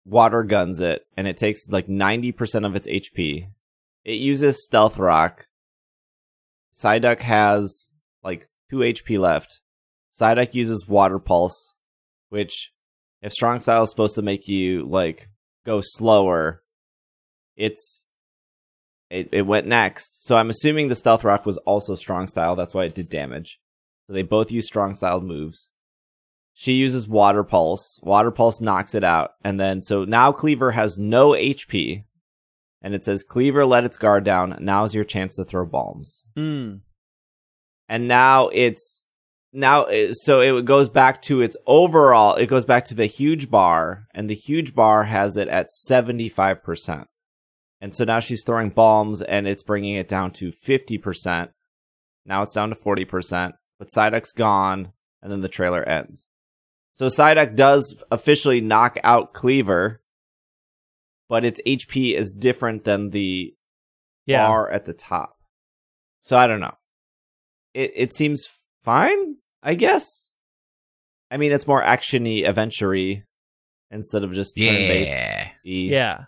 [0.05, 3.47] water guns it and it takes like 90% of its HP.
[4.03, 5.47] It uses stealth rock.
[6.73, 7.93] Psyduck has
[8.23, 9.61] like 2 HP left.
[10.11, 11.75] Psyduck uses water pulse
[12.29, 12.71] which
[13.21, 15.29] if strong style is supposed to make you like
[15.65, 16.63] go slower
[17.55, 18.05] it's
[19.09, 20.25] it, it went next.
[20.25, 22.55] So I'm assuming the stealth rock was also strong style.
[22.55, 23.59] That's why it did damage.
[24.07, 25.69] So they both use strong style moves.
[26.59, 28.01] She uses water pulse.
[28.03, 29.31] Water pulse knocks it out.
[29.45, 32.03] And then so now Kleavor has no HP.
[32.81, 34.57] And it says Kleavor let its guard down.
[34.59, 36.27] Now's your chance to throw bombs.
[36.35, 36.81] Mm.
[37.87, 39.05] And now it's
[39.53, 44.07] now so it goes back to its overall it goes back to the huge bar
[44.13, 47.05] and the huge bar has it at 75%.
[47.79, 51.51] And so now she's throwing bombs and it's bringing it down to 50%.
[52.25, 54.91] Now it's down to 40%, but Psyduck's gone
[55.21, 56.28] and then the trailer ends.
[56.99, 59.99] So Psyduck does officially knock out Kleavor,
[61.29, 63.55] but its HP is different than the
[64.25, 64.45] Yeah.
[64.45, 65.39] bar at the top.
[66.19, 66.75] So I don't know.
[67.73, 68.49] It it seems
[68.83, 70.33] fine, I guess.
[71.31, 73.23] I mean, it's more actiony, adventure
[73.89, 75.13] instead of just turn based.
[75.13, 75.51] Yeah.
[75.63, 76.23] Yeah.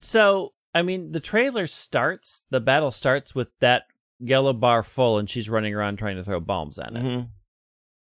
[0.00, 3.84] So, I mean, the trailer starts, the battle starts with that
[4.18, 7.02] yellow bar full, and she's running around trying to throw bombs at it.
[7.02, 7.20] hmm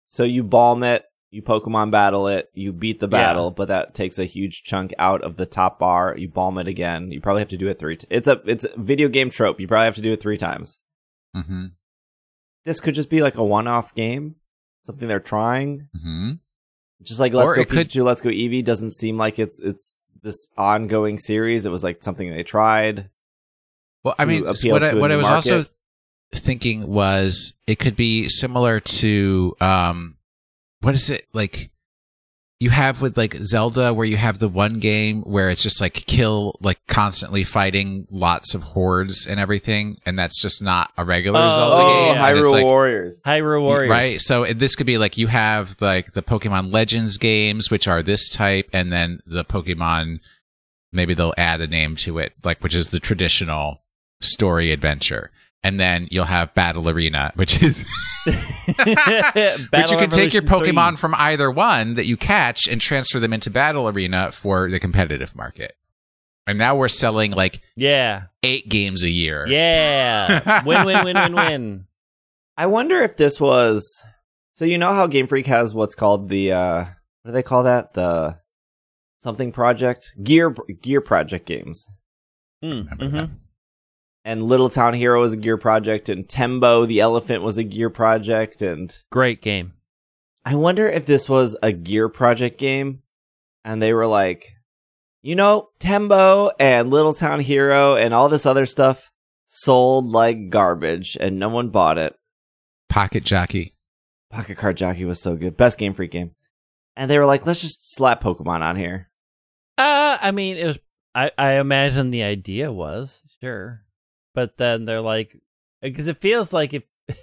[0.05, 3.11] So you bomb it, you Pokemon battle it, you beat the Yeah.
[3.11, 6.15] battle, but that takes a huge chunk out of the top bar.
[6.17, 7.11] You balm it again.
[7.11, 7.97] You probably have to do it three.
[7.97, 9.59] T- it's a it's a video game trope.
[9.59, 10.79] You probably have to do it three times.
[11.37, 11.67] Mm-hmm.
[12.65, 14.37] This could just be like a one off game,
[14.83, 15.89] something they're trying.
[15.97, 16.33] Mm-hmm.
[17.03, 19.59] Just like Let's Or Go it could- Pikachu, Let's Go Eevee doesn't seem like it's
[19.61, 21.67] it's this ongoing series.
[21.67, 23.11] It was like something they tried.
[24.05, 25.53] Well, I mean, what I, what I was market.
[25.53, 25.65] also
[26.35, 30.17] thinking was it could be similar to um,
[30.83, 31.71] what is it like?
[32.61, 35.95] You have with like Zelda, where you have the one game where it's just like
[35.95, 41.41] kill, like constantly fighting lots of hordes and everything, and that's just not a regular
[41.43, 42.15] Oh, Zelda Oh, game.
[42.15, 42.29] yeah.
[42.29, 43.21] and it's Hyrule like- Warriors.
[43.27, 43.91] Hyrule Warriors.
[43.91, 44.21] Right.
[44.21, 48.29] So this could be like you have like the Pokemon Legends games, which are this
[48.29, 50.21] type, and then the Pokemon.
[50.93, 53.83] Maybe they'll add a name to it, like which is the traditional
[54.21, 55.33] story adventure,
[55.65, 57.85] and then you'll have Battle Arena, which is
[58.27, 58.37] which
[59.91, 60.97] you can take your Pokemon 3.
[60.97, 65.35] from either one that you catch and transfer them into Battle Arena for the competitive
[65.37, 65.75] market.
[66.47, 68.25] And now we're selling like Yeah.
[68.43, 69.47] eight games a year.
[69.49, 70.63] Yeah.
[70.67, 71.85] win, win, win, win, win.
[72.57, 74.05] I wonder if this was
[74.53, 76.85] so you know how Game Freak has what's called the uh
[77.23, 77.95] what do they call that?
[77.95, 78.39] The
[79.21, 80.13] something project?
[80.23, 80.51] Gear
[80.83, 81.87] Gear Project games.
[82.63, 83.13] Mm, Remember mhm.
[83.13, 83.31] that?
[84.25, 87.91] And Little Town Hero was a Gear Project and Tembo the Elephant was a Gear
[87.91, 89.73] Project and Great game.
[90.45, 93.03] I wonder if this was a Gear Project game
[93.65, 94.53] and they were like,
[95.23, 99.11] you know, Tembo and Little Town Hero and all this other stuff
[99.45, 102.17] sold like garbage and no one bought it.
[102.89, 103.73] Pocket Jockey.
[104.31, 105.57] Pocket Card Jockey was so good.
[105.57, 106.33] Best Game Freak game.
[106.97, 109.11] And they were like, let's just slap Pokemon on here.
[109.79, 110.79] Uh, I mean, it was.
[111.15, 113.82] I I imagine the idea was sure,
[114.35, 115.37] but then they're like,
[115.81, 116.83] because it feels like if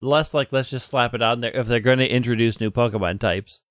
[0.00, 3.20] less like let's just slap it on there if they're going to introduce new Pokemon
[3.20, 3.62] types.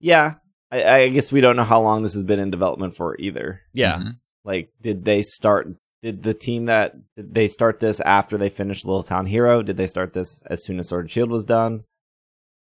[0.00, 0.34] Yeah.
[0.70, 3.62] I, I guess we don't know how long this has been in development for either.
[3.72, 3.96] Yeah.
[3.98, 4.18] Mhm.
[4.44, 5.68] Like, did they start?
[6.02, 9.62] Did the team that did they start this after they finished Little Town Hero?
[9.62, 11.84] Did they start this as soon as Sword and Shield was done?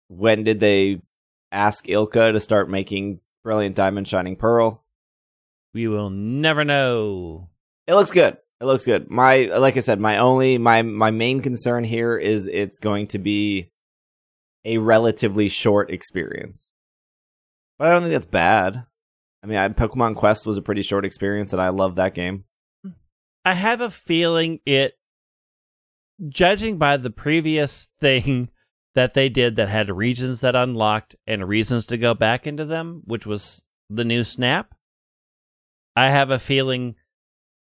[0.08, 1.02] When did they
[1.52, 4.84] ask ILCA to start making Brilliant Diamond, Shining Pearl?
[5.74, 7.50] We will never know.
[7.86, 8.38] It looks good.
[8.60, 9.10] It looks good.
[9.10, 13.20] My like I said, my only my my main concern here is it's going to
[13.20, 13.72] be
[14.66, 16.74] a relatively short experience.
[17.78, 18.86] But I don't think that's bad.
[19.44, 22.46] I mean, I, Pokemon Quest was a pretty short experience, and I love that game.
[23.46, 24.96] I have a feeling it,
[26.28, 28.50] judging by the previous thing
[28.96, 33.04] that they did that had regions that unlocked and reasons to go back into them,
[33.06, 34.74] which was the new Snap.
[35.96, 36.96] I have a feeling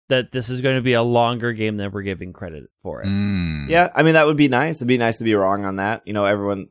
[0.08, 3.06] that this is going to be a longer game than we're giving credit for it.
[3.06, 3.68] Mm.
[3.68, 4.76] Yeah, I mean that would be nice.
[4.78, 6.02] It'd be nice to be wrong on that.
[6.06, 6.68] You know, everyone,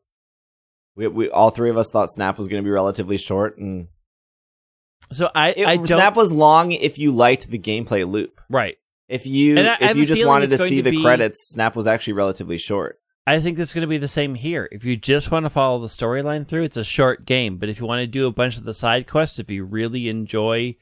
[0.95, 3.87] we we all three of us thought Snap was going to be relatively short, and
[5.11, 8.41] So I, it, I don't Snap was long if you liked the gameplay loop.
[8.49, 8.77] right.
[9.09, 11.01] If you And I- I if have you just wanted to see to the be-
[11.01, 12.99] credits, Snap was actually relatively short.
[13.25, 14.67] I think that's going to be the same here.
[14.71, 17.57] If you just want to follow the storyline through, it's a short game.
[17.57, 20.09] But if you want to do a bunch of the side quests, if you really
[20.09, 20.75] enjoy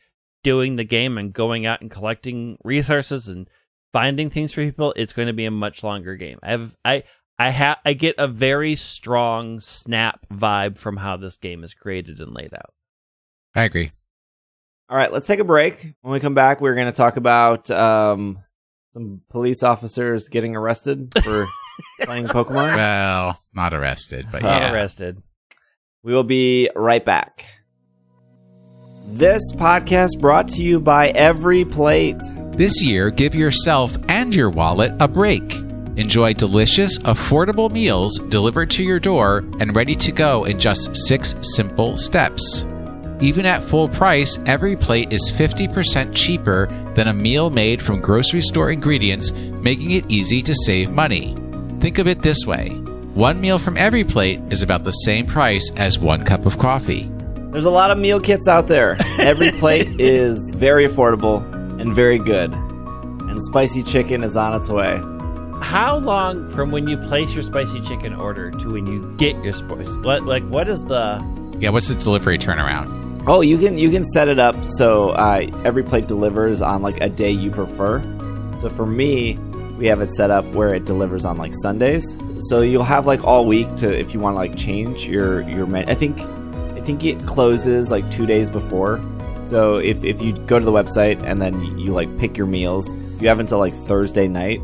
[0.46, 3.50] doing the game and going out and collecting resources and
[3.92, 6.38] finding things for people, it's going to be a much longer game.
[6.44, 7.04] I have I
[7.40, 12.20] I have I get a very strong snap vibe from how this game is created
[12.20, 12.74] and laid out.
[13.56, 13.92] I agree.
[14.88, 15.96] All right, let's take a break.
[16.02, 18.38] When we come back, we're going to talk about um,
[18.94, 21.48] some police officers getting arrested for
[22.02, 22.78] playing Pokemon.
[22.78, 24.72] Well, not arrested, but Not yeah.
[24.72, 25.24] Arrested.
[26.04, 27.48] We will be right back.
[29.08, 32.18] This podcast brought to you by Every Plate.
[32.54, 35.54] This year, give yourself and your wallet a break.
[35.96, 41.36] Enjoy delicious, affordable meals delivered to your door and ready to go in just six
[41.56, 42.66] simple steps.
[43.22, 48.42] Even at full price, every plate is 50% cheaper than a meal made from grocery
[48.42, 51.38] store ingredients, making it easy to save money.
[51.80, 52.70] Think of it this way
[53.14, 57.10] one meal from every plate is about the same price as one cup of coffee.
[57.56, 58.98] There's a lot of meal kits out there.
[59.18, 61.42] Every Plate is very affordable
[61.80, 62.52] and very good.
[62.52, 64.98] And spicy chicken is on its way.
[65.62, 69.54] How long from when you place your spicy chicken order to when you get your
[69.54, 69.98] spicy?
[70.02, 71.26] What like what is the
[71.58, 73.24] Yeah, what's the delivery turnaround?
[73.26, 77.00] Oh, you can you can set it up so uh, every plate delivers on like
[77.00, 78.02] a day you prefer.
[78.60, 79.38] So for me,
[79.78, 82.20] we have it set up where it delivers on like Sundays.
[82.50, 85.66] So you'll have like all week to if you want to like change your your
[85.66, 85.90] menu.
[85.90, 86.45] I think I
[86.86, 89.02] think it closes like two days before.
[89.46, 92.92] So if if you go to the website and then you, like pick your meals,
[93.22, 94.62] you have until like Thursday night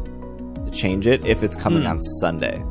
[0.65, 1.88] to change it if it's coming Hmm.
[1.89, 2.63] on Sunday.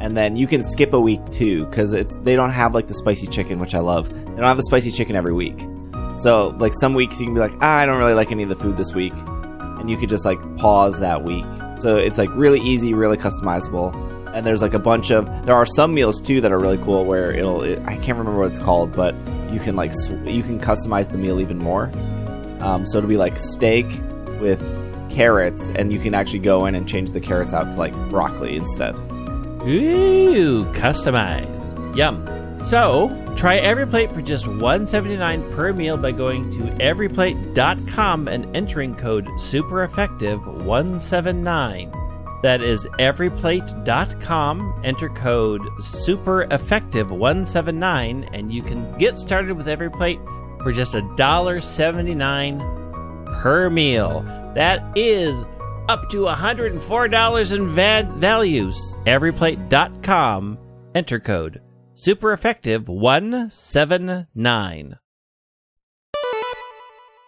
[0.00, 2.94] And then you can skip a week too because it's they don't have like the
[2.94, 4.08] spicy chicken, which I love.
[4.08, 5.58] They don't have the spicy chicken every week.
[6.16, 8.48] So like some weeks you can be like, ah, I don't really like any of
[8.48, 11.44] the food this week, and you could just like pause that week.
[11.78, 13.92] So it's like really easy, really customizable.
[14.34, 17.04] And there's like a bunch of there are some meals too that are really cool
[17.04, 19.14] where it'll it, I can't remember what it's called, but
[19.50, 21.90] you can like sw- you can customize the meal even more.
[22.60, 23.86] Um, so it'll be like steak
[24.40, 24.60] with
[25.10, 28.56] carrots, and you can actually go in and change the carrots out to like broccoli
[28.56, 28.94] instead.
[29.66, 31.96] Ooh, customized.
[31.96, 32.28] Yum.
[32.64, 38.94] So, try every plate for just $1.79 per meal by going to everyplate.com and entering
[38.94, 42.01] code SUPEREFFECTIVE179.
[42.42, 44.80] That is everyplate.com.
[44.84, 50.18] Enter code SUPEREFFECTIVE179 and you can get started with everyplate
[50.62, 54.22] for just $1.79 per meal.
[54.54, 55.44] That is
[55.88, 58.76] up to $104 in va- values.
[59.06, 60.58] Everyplate.com.
[60.94, 61.60] Enter code
[61.94, 64.98] super effective 179.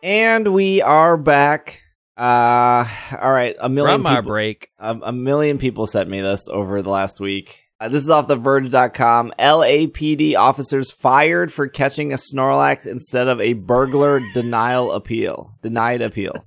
[0.02, 1.83] And we are back.
[2.16, 2.86] Uh,
[3.20, 4.70] all right, a million From our people, break.
[4.78, 7.60] a, a million people sent me this over the last week.
[7.80, 9.32] Uh, this is off the verge.com.
[9.38, 15.58] LAPD officers fired for catching a Snorlax instead of a burglar denial appeal.
[15.62, 16.46] Denied appeal.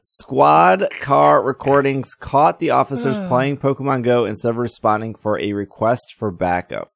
[0.00, 6.14] Squad car recordings caught the officers playing Pokemon Go instead of responding for a request
[6.18, 6.91] for backup.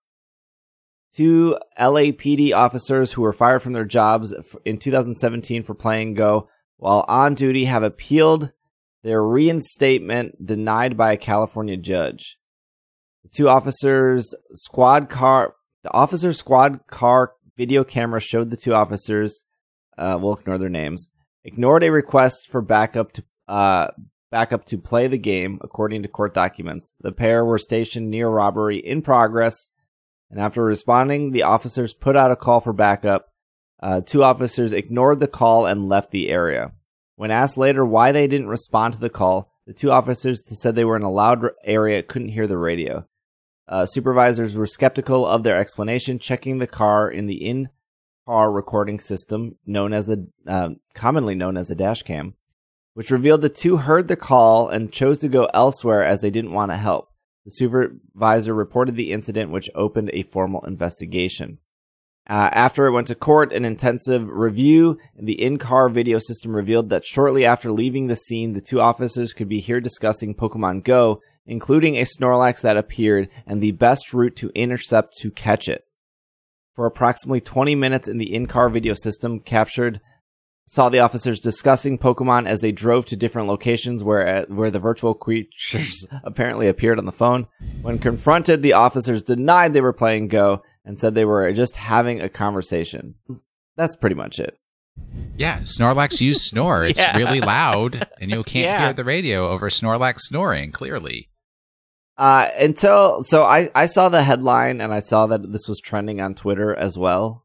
[1.17, 4.35] Two LAPD officers who were fired from their jobs
[4.67, 8.53] in 2017 for playing Go while on duty have appealed
[9.03, 12.37] their reinstatement denied by a California judge.
[13.23, 15.55] The two officers squad car
[15.85, 19.45] the officer squad car video camera showed the two officers
[19.97, 21.09] uh, we'll ignore their names
[21.45, 23.87] ignored a request for backup to uh,
[24.31, 26.93] backup to play the game according to court documents.
[27.01, 29.69] The pair were stationed near robbery in progress
[30.31, 33.29] and after responding the officers put out a call for backup.
[33.81, 36.73] Uh, two officers ignored the call and left the area.
[37.17, 40.85] When asked later why they didn't respond to the call, the two officers said they
[40.85, 43.07] were in a loud area, couldn't hear the radio.
[43.69, 49.57] Uh, supervisors were skeptical of their explanation, checking the car in the in-car recording system,
[49.67, 52.35] known as the um, commonly known as a dash cam,
[52.95, 56.53] which revealed the two heard the call and chose to go elsewhere as they didn't
[56.53, 57.11] want to help.
[57.47, 61.59] The supervisor reported the incident, which opened a formal investigation.
[62.29, 67.05] Uh, after it went to court, an intensive review the in-car video system revealed that
[67.05, 71.97] shortly after leaving the scene, the two officers could be here discussing Pokemon Go, including
[71.97, 75.85] a Snorlax that appeared and the best route to intercept to catch it.
[76.75, 80.01] For approximately 20 minutes in the in-car video system captured
[80.67, 84.79] saw the officers discussing Pokemon as they drove to different locations where uh, where the
[84.81, 87.47] virtual creatures apparently appeared on the phone.
[87.83, 92.21] When confronted, the officers denied they were playing Go and said they were just having
[92.21, 93.15] a conversation.
[93.77, 94.59] That's pretty much it.
[95.37, 96.85] Yeah, Snorlax use snore.
[96.85, 97.17] It's Yeah.
[97.17, 98.85] really loud, and you can't Yeah.
[98.87, 100.73] hear the radio over Snorlax snoring.
[100.73, 101.29] Clearly,
[102.19, 106.21] Uh, until so I I saw the headline and I saw that this was trending
[106.21, 107.45] on Twitter as well.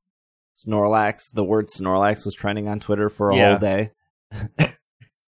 [0.66, 3.50] Snorlax, the word Snorlax was trending on Twitter for a Yeah.
[3.52, 3.92] whole day.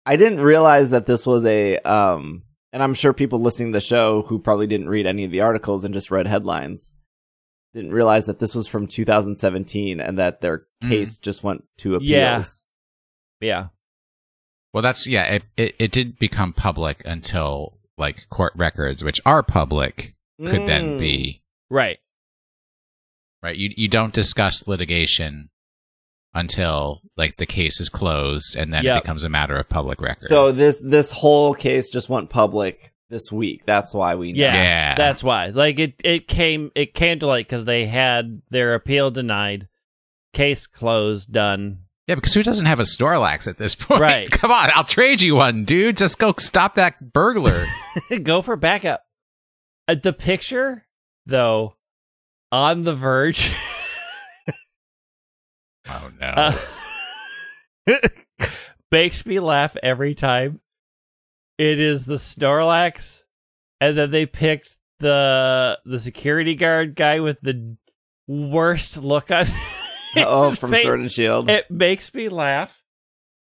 [0.05, 3.81] I didn't realize that this was a um and I'm sure people listening to the
[3.81, 6.91] show who probably didn't read any of the articles and just read headlines
[7.73, 10.89] didn't realize that this was from 2017 and that their Mm.
[10.89, 12.07] case just went to appeals.
[12.09, 12.43] Yeah.
[13.41, 13.67] Yeah.
[14.73, 15.23] well, that's yeah.
[15.35, 20.97] It, it it did become public until like court records, which are public, could then
[20.97, 20.99] Mm.
[20.99, 21.97] be Right.
[23.45, 23.55] Right.
[23.55, 25.49] You you don't discuss litigation
[26.33, 28.97] until like the case is closed, and then Yep.
[28.97, 30.27] it becomes a matter of public record.
[30.27, 33.63] So this this whole case just went public this week.
[33.65, 34.39] That's why we know.
[34.41, 34.53] Yeah.
[34.53, 34.95] Yeah.
[34.95, 35.47] That's why.
[35.47, 39.67] Like it it came it came to light because they had their appeal denied,
[40.33, 41.79] case closed, done.
[42.07, 44.01] yeah, because who doesn't have a Snorlax at this point?
[44.01, 44.29] Right.
[44.29, 45.97] Come on, I'll trade you one, dude.
[45.97, 47.63] Just go stop that burglar.
[48.23, 49.03] Go for backup.
[49.87, 50.83] Uh, the picture,
[51.27, 51.74] though,
[52.51, 53.51] on the verge.
[55.89, 56.27] oh no.
[56.27, 56.57] uh,
[58.91, 60.61] makes me laugh every time.
[61.57, 63.23] It is the Snorlax,
[63.79, 67.77] and then they picked the the security guard guy with the
[68.27, 69.47] worst look on.
[70.17, 70.83] Oh, from face.
[70.83, 71.49] Sword and Shield.
[71.49, 72.81] It makes me laugh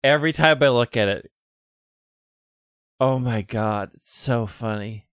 [0.05, 1.31] every time I look at it.
[3.01, 5.07] Oh my god, it's so funny.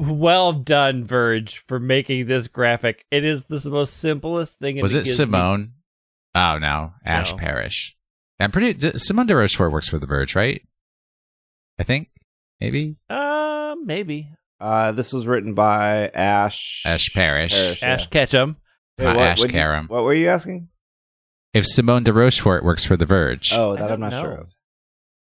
[0.00, 3.04] Well done, Verge, for making this graphic.
[3.10, 4.76] It is the most simplest thing.
[4.78, 5.72] and Was it gives me- Simone?
[6.34, 7.38] Oh no, Ash No.
[7.38, 7.96] Parrish.
[8.38, 8.72] I'm pretty.
[8.74, 10.62] d- Simone de Rochefort works for The Verge, right?
[11.78, 12.08] I think
[12.60, 14.28] maybe Uh, maybe
[14.60, 17.52] Uh, this was written by Ash Ash Parrish.
[17.52, 17.88] Parrish, yeah.
[17.88, 18.56] Ash Ketchum.
[18.98, 19.86] Wait, what, Ash what'd you- Karam.
[19.88, 20.68] what were you asking?
[21.54, 24.48] If Simone de Rochefort works for The Verge, Oh, that I'm don't not sure of.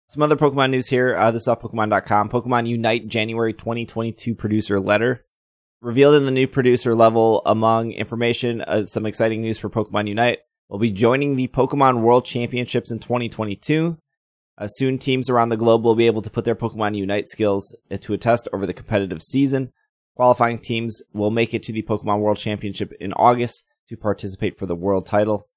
[0.09, 1.17] Some other Pokemon news here.
[1.17, 2.29] Uh, this is off Pokemon.com.
[2.29, 5.25] Pokemon Unite January 2022 producer letter.
[5.81, 10.39] Revealed in the new producer level among information, uh, some exciting news for Pokemon Unite.
[10.69, 13.97] We'll be joining the Pokemon World Championships in 2022.
[14.57, 17.75] Uh, soon, teams around the globe will be able to put their Pokemon Unite skills
[17.91, 19.73] uh, to a test over the competitive season.
[20.15, 24.67] Qualifying teams will make it to the Pokemon World Championship in August to participate for
[24.67, 25.49] the world title.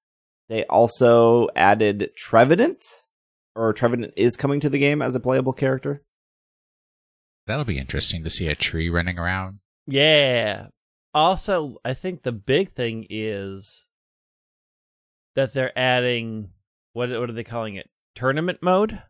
[0.48, 2.84] They also added Trevenant,
[3.60, 6.02] or Trevenant is coming to the game as a playable character.
[7.46, 9.58] that'll be interesting to see a tree running around.
[9.86, 10.68] Yeah.
[11.12, 13.86] Also, I think the big thing is
[15.34, 16.50] that they're adding
[16.92, 17.88] what what are they calling it?
[18.14, 19.02] Tournament mode?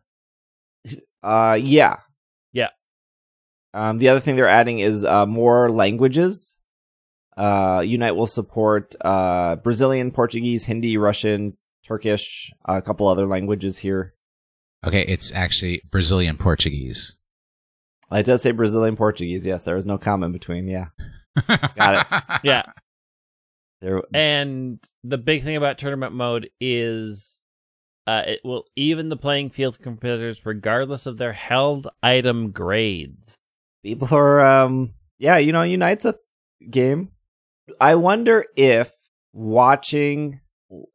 [1.23, 1.97] Uh, yeah,
[2.51, 2.69] Yeah.
[3.73, 6.57] Um, the other thing they're adding is uh, more languages.
[7.37, 14.13] Uh, Unite will support uh, Brazilian, Portuguese, Hindi, Russian, Turkish, a couple other languages here.
[14.85, 17.15] Okay, it's actually Brazilian Portuguese.
[18.11, 19.45] It does say Brazilian Portuguese.
[19.45, 20.67] Yes, there is no comma in between.
[20.67, 20.87] Yeah,
[21.75, 22.23] Got it.
[22.43, 22.63] Yeah.
[23.81, 24.01] there.
[24.13, 27.41] And the big thing about tournament mode is
[28.07, 33.35] uh, it will even the playing field competitors regardless of their held item grades.
[33.83, 36.15] people are um yeah you know unite's a
[36.69, 37.09] game
[37.79, 38.91] i wonder if
[39.33, 40.39] watching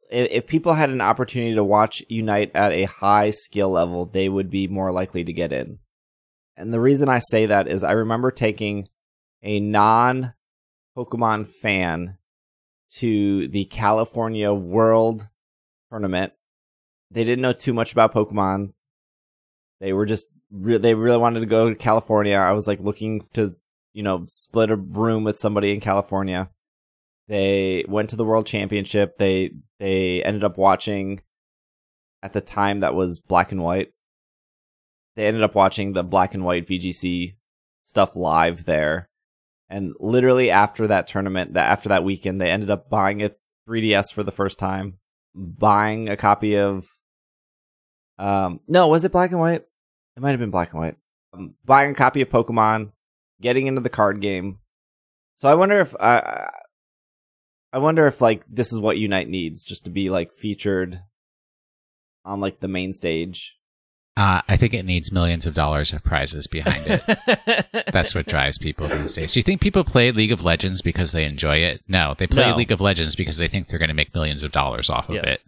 [0.09, 4.49] if, people had an opportunity to watch unite at a high skill level they would
[4.49, 5.79] be more likely to get in
[6.55, 8.87] and the reason i say that is i remember taking
[9.43, 10.33] a non
[10.95, 12.17] pokemon fan
[12.89, 15.27] to the california world
[15.89, 16.33] tournament
[17.11, 18.73] they didn't know too much about pokemon
[19.79, 22.35] they were just re- they really wanted to go to California.
[22.35, 23.55] I was like looking to,
[23.93, 26.49] you know, split a room with somebody in California.
[27.27, 29.17] They went to the World Championship.
[29.17, 31.21] They they ended up watching
[32.23, 33.93] at the time that was black and white.
[35.15, 37.35] They ended up watching the black and white VGC
[37.83, 39.09] stuff live there.
[39.69, 43.31] And literally after that tournament, that after that weekend, they ended up buying a
[43.67, 44.99] 3DS for the first time,
[45.35, 46.87] buying a copy of
[48.19, 49.63] um no, was it black and white?
[50.15, 50.95] It might have been black and white.
[51.33, 52.91] Um, buying a copy of Pokemon,
[53.41, 54.59] getting into the card game.
[55.35, 56.49] So I wonder if I,
[57.73, 61.01] I wonder if like this is what Unite needs, just to be like featured
[62.25, 63.55] on like the main stage.
[64.15, 67.85] Uh, I think it needs millions of dollars of prizes behind it.
[67.93, 69.31] That's what drives people these days.
[69.33, 71.83] Do you think people play League of Legends because they enjoy it?
[71.87, 72.55] No, they play No.
[72.55, 75.17] League of Legends because they think they're going to make millions of dollars off of
[75.17, 75.43] it.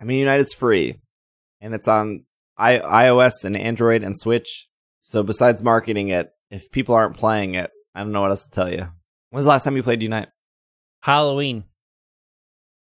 [0.00, 1.00] I mean, Unite is free,
[1.60, 2.24] and it's on
[2.56, 4.68] I- iOS and Android and Switch.
[5.00, 8.50] So besides marketing it, if people aren't playing it, I don't know what else to
[8.50, 8.88] tell you.
[9.28, 10.28] When's the last time you played Unite?
[11.00, 11.64] Halloween.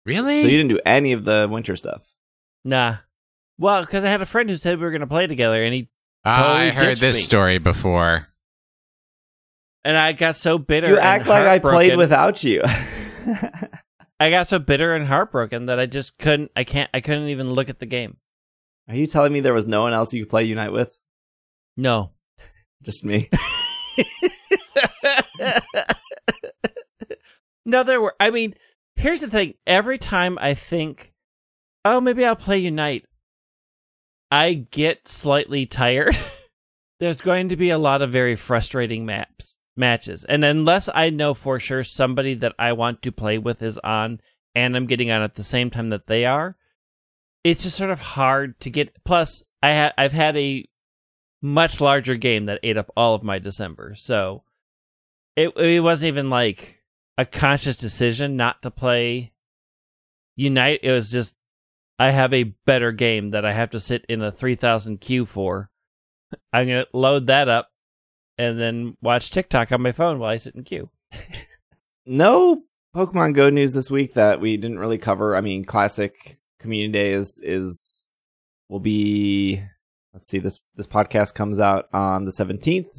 [0.05, 0.41] Really?
[0.41, 2.03] So you didn't do any of the winter stuff.
[2.65, 2.97] Nah.
[3.57, 5.73] Well, because I had a friend who said we were going to play together, and
[5.73, 5.89] he
[6.25, 7.21] Ah, I heard this me.
[7.21, 8.27] story before.
[9.85, 10.87] and I got so bitter.
[10.87, 12.61] You and act like I played without you.
[14.19, 16.51] I got so bitter and heartbroken that I just couldn't.
[16.55, 16.89] I can't.
[16.93, 18.17] I couldn't even look at the game.
[18.87, 20.97] Are you telling me there was no one else you could play Unite with?
[21.77, 22.11] No.
[22.83, 23.29] Just me.
[27.65, 28.15] no, there were.
[28.19, 28.55] I mean,
[28.95, 29.55] here's the thing.
[29.65, 31.13] Every time I think,
[31.85, 33.05] oh, maybe I'll play Unite,
[34.31, 36.17] I get slightly tired.
[36.99, 41.33] There's going to be a lot of very frustrating maps matches, and unless I know
[41.33, 44.21] for sure somebody that I want to play with is on,
[44.55, 46.55] and I'm getting on at the same time that they are,
[47.43, 49.03] it's just sort of hard to get.
[49.03, 50.65] Plus, I ha- I've had a
[51.41, 54.43] much larger game that ate up all of my December, so
[55.35, 56.82] it it wasn't even like
[57.17, 59.33] a conscious decision not to play
[60.35, 60.79] Unite.
[60.81, 61.35] It was just
[61.99, 65.25] I have a better game that I have to sit in a three thousand queue
[65.25, 65.69] for.
[66.51, 67.69] I'm gonna load that up
[68.37, 70.89] and then watch TikTok on my phone while I sit in queue.
[72.05, 75.37] No Pokemon Go news this week that we didn't really cover.
[75.37, 78.09] I mean, classic community day is is
[78.67, 79.63] will be
[80.13, 82.89] let's see this this podcast comes out on the 17th.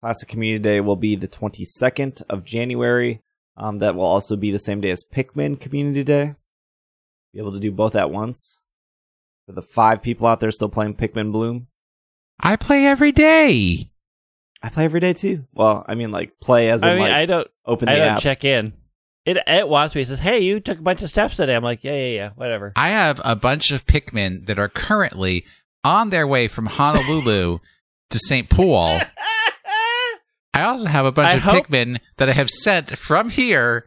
[0.00, 3.23] Classic community day will be the 22nd of January.
[3.56, 6.34] Um that will also be the same day as Pikmin community day.
[7.32, 8.62] Be able to do both at once.
[9.46, 11.66] For the 5 people out there still playing Pikmin Bloom.
[12.40, 13.90] I play every day.
[14.62, 15.44] I play every day too.
[15.52, 17.98] Well, I mean like play as in I mean, like I don't open I the
[17.98, 18.20] don't app.
[18.20, 18.72] check in.
[19.26, 20.02] It it wants me.
[20.02, 22.30] It says, "Hey, you took a bunch of steps today." I'm like, "Yeah, yeah, yeah,
[22.34, 25.44] whatever." I have a bunch of Pikmin that are currently
[25.82, 27.58] on their way from Honolulu
[28.10, 28.48] to St.
[28.50, 28.98] Paul.
[30.54, 33.86] I also have a bunch I of hope- Pikmin that I have sent from here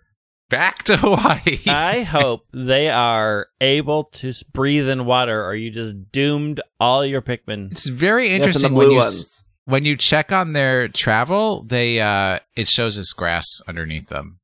[0.50, 1.60] back to Hawaii.
[1.68, 7.22] I hope they are able to breathe in water, or you just doomed all your
[7.22, 7.72] Pikmin.
[7.72, 9.44] it's very Yes, and the interesting blue when you ones.
[9.66, 14.40] when you check on their travel, they uh it shows us grass underneath them.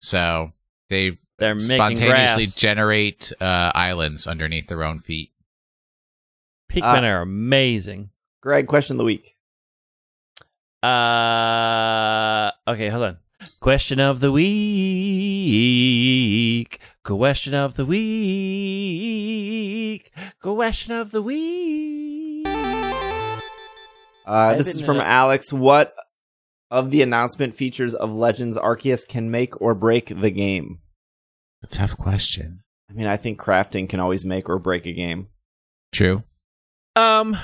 [0.00, 0.52] So
[0.88, 2.54] they They're spontaneously grass.
[2.54, 5.30] generate uh islands underneath their own feet.
[6.70, 8.10] Pikmin Uh, are amazing.
[8.40, 9.35] Greg, question of the week.
[10.86, 13.18] Uh, okay, hold on.
[13.60, 14.50] Question of the week.
[17.02, 18.12] Question of the week.
[20.40, 22.46] Question of the week.
[24.26, 25.52] Uh, this is from Alex.
[25.52, 25.94] What
[26.70, 30.78] of the announcement features of Legends Arceus can make or break the game?
[31.64, 32.62] A tough question.
[32.88, 35.28] I mean, I think crafting can always make or break a game.
[35.92, 36.22] True.
[36.94, 37.36] Um,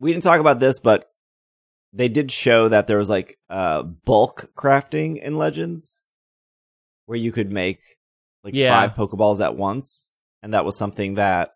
[0.00, 1.10] We didn't talk about this, but
[1.92, 6.04] they did show that there was like uh bulk crafting in Legends
[7.06, 7.80] where you could make
[8.44, 8.72] like Yeah.
[8.78, 10.10] five Pokeballs at once.
[10.42, 11.52] And that was something that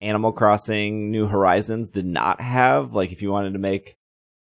[0.00, 2.92] Animal Crossing New Horizons did not have.
[2.94, 3.96] Like if you wanted to make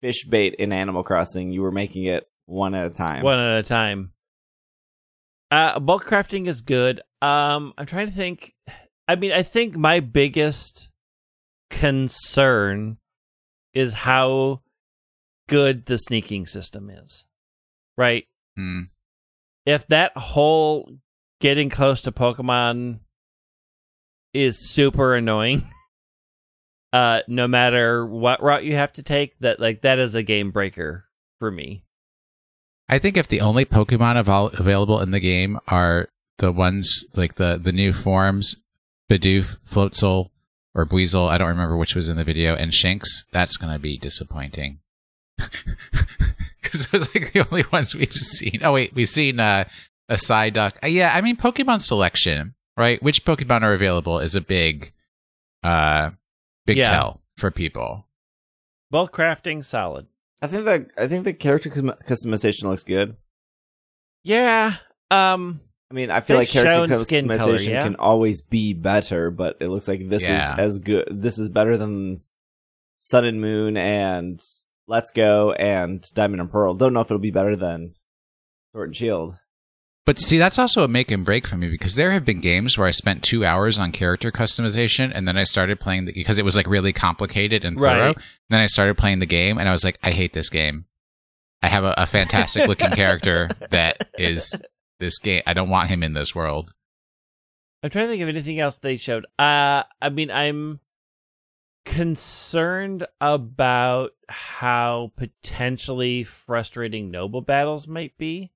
[0.02, 3.24] fish bait in Animal Crossing, you were making it one at a time.
[3.24, 4.12] one at a time.
[5.50, 7.00] Uh, bulk crafting is good.
[7.22, 8.54] Um, I'm trying to think.
[9.08, 10.90] I mean, I think my biggest
[11.70, 12.98] concern
[13.74, 14.62] is how
[15.48, 17.26] good the sneaking system is.
[17.98, 18.26] Right?
[18.56, 18.84] Hmm.
[19.66, 20.90] If that whole
[21.40, 23.00] getting close to Pokemon
[24.34, 25.68] is super annoying,
[26.94, 30.52] uh, no matter what route you have to take, that like that is a game
[30.52, 31.06] breaker
[31.40, 31.84] for me.
[32.90, 37.36] I think if the only Pokemon av- available in the game are the ones like
[37.36, 38.56] the the new forms,
[39.10, 40.30] Bidoof, Floatzel,
[40.74, 43.98] or Buizel, I don't remember which was in the video, and Shinx, that's gonna be
[43.98, 44.80] disappointing.
[46.62, 48.60] Because those are like the only ones we've seen.
[48.62, 49.64] Oh wait, we've seen uh,
[50.10, 50.74] a Psyduck.
[50.84, 53.02] Uh, yeah, I mean Pokemon selection, right?
[53.02, 54.92] Which Pokemon are available is a big,
[55.64, 56.10] uh,
[56.66, 56.90] big Yeah.
[56.90, 58.08] tell for people.
[58.92, 60.08] Bulk crafting solid.
[60.42, 63.16] I think that I think the character custom- customization looks good.
[64.24, 64.76] Yeah.
[65.10, 67.84] Um I mean, I feel like character customization color, yeah?
[67.84, 70.54] can always be better, but it looks like this Yeah.
[70.54, 71.08] is as good.
[71.10, 72.22] This is better than
[72.98, 74.44] Sun and Moon and
[74.88, 76.74] Let's Go and Diamond and Pearl.
[76.74, 77.94] Don't know if it'll be better than
[78.74, 79.36] Sword and Shield.
[80.06, 82.78] But see, that's also a make and break for me because there have been games
[82.78, 86.40] where I spent two hours on character customization and then I started playing the, because
[86.40, 88.14] it was like really complicated and thorough.
[88.14, 88.18] Right.
[88.50, 90.86] Then I started playing the game and I was like, I hate this game.
[91.62, 94.58] I have a, a fantastic looking character that is
[95.02, 95.44] this game.
[95.46, 96.72] I don't want him in this world.
[97.84, 99.26] I'm trying to think of anything else they showed.
[99.38, 100.80] Uh I mean I'm
[101.88, 108.52] concerned about how potentially frustrating noble battles might be.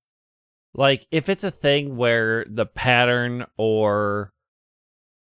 [0.74, 4.32] Like if it's a thing where the pattern or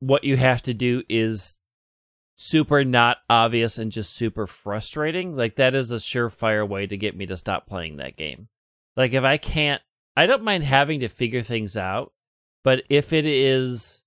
[0.00, 1.60] what you have to do is
[2.36, 7.16] super not obvious and just super frustrating, like that is a surefire way to get
[7.16, 8.48] me to stop playing that game.
[8.96, 9.82] Like if I can't
[10.16, 12.12] I don't mind having to figure things out,
[12.62, 14.02] but if it is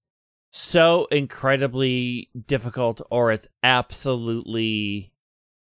[0.58, 5.12] so incredibly difficult or it's absolutely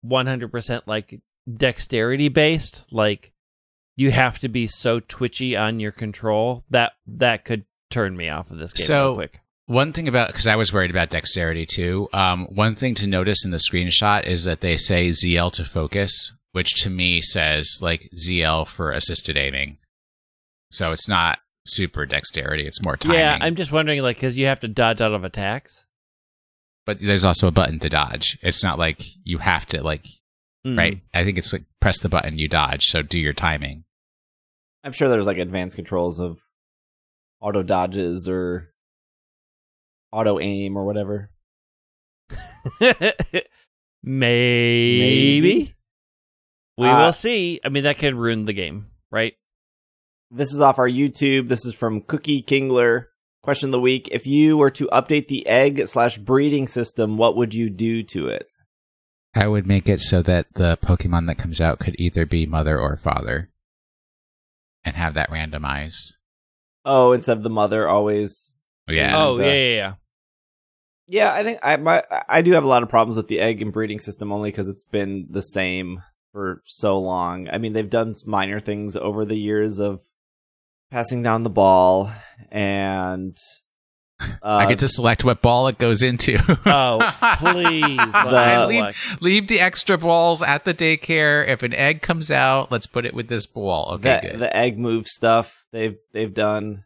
[0.04, 1.20] 100% like
[1.56, 3.32] dexterity based, like
[3.96, 8.50] you have to be so twitchy on your control that that could turn me off
[8.50, 9.40] of this game So- real quick.
[9.66, 13.46] One thing about, because I was worried about dexterity too, um, one thing to notice
[13.46, 18.10] in the screenshot is that they say ZL to focus, which to me says like
[18.14, 19.78] ZL for assisted aiming.
[20.70, 23.18] So it's not super dexterity, it's more timing.
[23.18, 25.84] Yeah, I'm just wondering like cuz you have to dodge out of attacks.
[26.86, 28.36] but there's also a button to dodge.
[28.42, 30.06] It's not like you have to like
[30.66, 30.78] Mm.
[30.78, 31.00] right.
[31.12, 32.86] I think it's like press the button, you dodge.
[32.86, 33.84] So do your timing.
[34.82, 36.38] I'm sure there's like advanced controls of
[37.40, 38.70] auto dodges or
[40.12, 41.30] auto aim or whatever.
[44.02, 45.74] Maybe.
[46.76, 47.60] We Uh, will see.
[47.64, 49.34] I mean, that could ruin the game, right?
[50.30, 51.48] This is off our YouTube.
[51.48, 53.06] This is from Cookie Kingler.
[53.42, 57.36] Question of the week: If you were to update the egg slash breeding system, what
[57.36, 58.46] would you do to it?
[59.34, 62.78] I would make it so that the Pokemon that comes out could either be mother
[62.78, 63.50] or father,
[64.84, 66.12] and have that randomized.
[66.84, 68.54] Oh, instead of the mother always.
[68.88, 69.12] Yeah.
[69.16, 69.94] oh, the- yeah, yeah, yeah.
[71.06, 73.60] Yeah, I think I my I do have a lot of problems with the egg
[73.60, 76.02] and breeding system only because it's been the same
[76.32, 77.46] for so long.
[77.52, 80.00] I mean, they've done minor things over the years of
[80.94, 82.08] passing down the ball
[82.52, 83.36] and
[84.20, 86.38] uh, I get to select what ball it goes into.
[86.66, 87.00] Oh,
[87.40, 87.96] please.
[87.96, 91.48] The- leave, leave the extra balls at the daycare.
[91.48, 93.94] If an egg comes out, let's put it with this ball.
[93.94, 94.40] Okay, the good.
[94.40, 96.84] the egg move stuff they've they've done.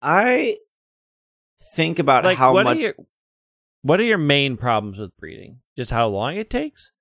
[0.00, 0.58] I
[1.74, 2.94] think about like, how what much are your
[3.82, 5.58] what are your main problems with breeding?
[5.76, 6.92] Just how long it takes?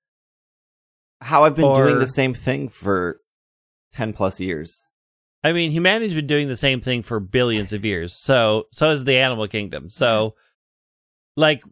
[1.22, 3.22] how I've been doing the same thing for
[3.92, 4.87] ten plus years.
[5.48, 8.12] I mean, humanity's been doing the same thing for billions of years.
[8.12, 9.90] So, so is the animal kingdom.
[9.90, 10.36] So,
[11.38, 11.64] like,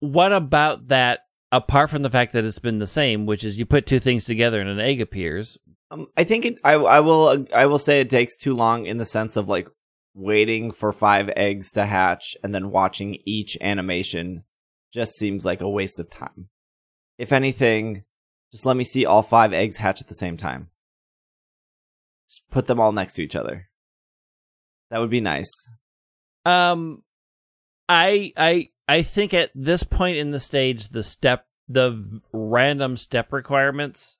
[0.00, 1.20] what about that?
[1.50, 4.24] Apart from the fact that it's been the same, which is you put two things
[4.24, 5.58] together and an egg appears.
[5.90, 6.58] Um, I think it.
[6.64, 9.68] I I will I will say it takes too long in the sense of like
[10.14, 14.44] waiting for five eggs to hatch and then watching each animation
[14.94, 16.48] just seems like a waste of time.
[17.18, 18.04] If anything,
[18.50, 20.70] just let me see all five eggs hatch at the same time.
[22.32, 23.68] Just put them all next to each other.
[24.90, 25.50] That would be nice.
[26.46, 27.02] Um,
[27.90, 33.32] I I I think at this point in the stage, the step the random step
[33.34, 34.16] requirements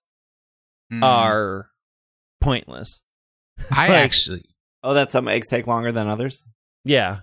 [0.92, 1.02] Mm.
[1.02, 1.70] are
[2.42, 3.00] pointless.
[3.70, 4.44] I like- actually
[4.82, 6.46] Oh, that some eggs take longer than others.
[6.84, 7.20] Yeah.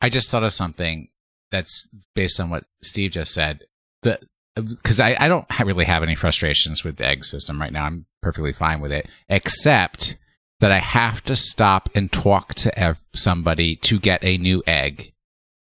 [0.00, 1.08] I just thought of something
[1.50, 3.64] that's based on what Steve just said.
[4.02, 4.20] The
[4.56, 7.84] because I, I don't really have any frustrations with the egg system right now.
[7.84, 10.16] I'm perfectly fine with it, except
[10.60, 15.12] that I have to stop and talk to ev- somebody to get a new egg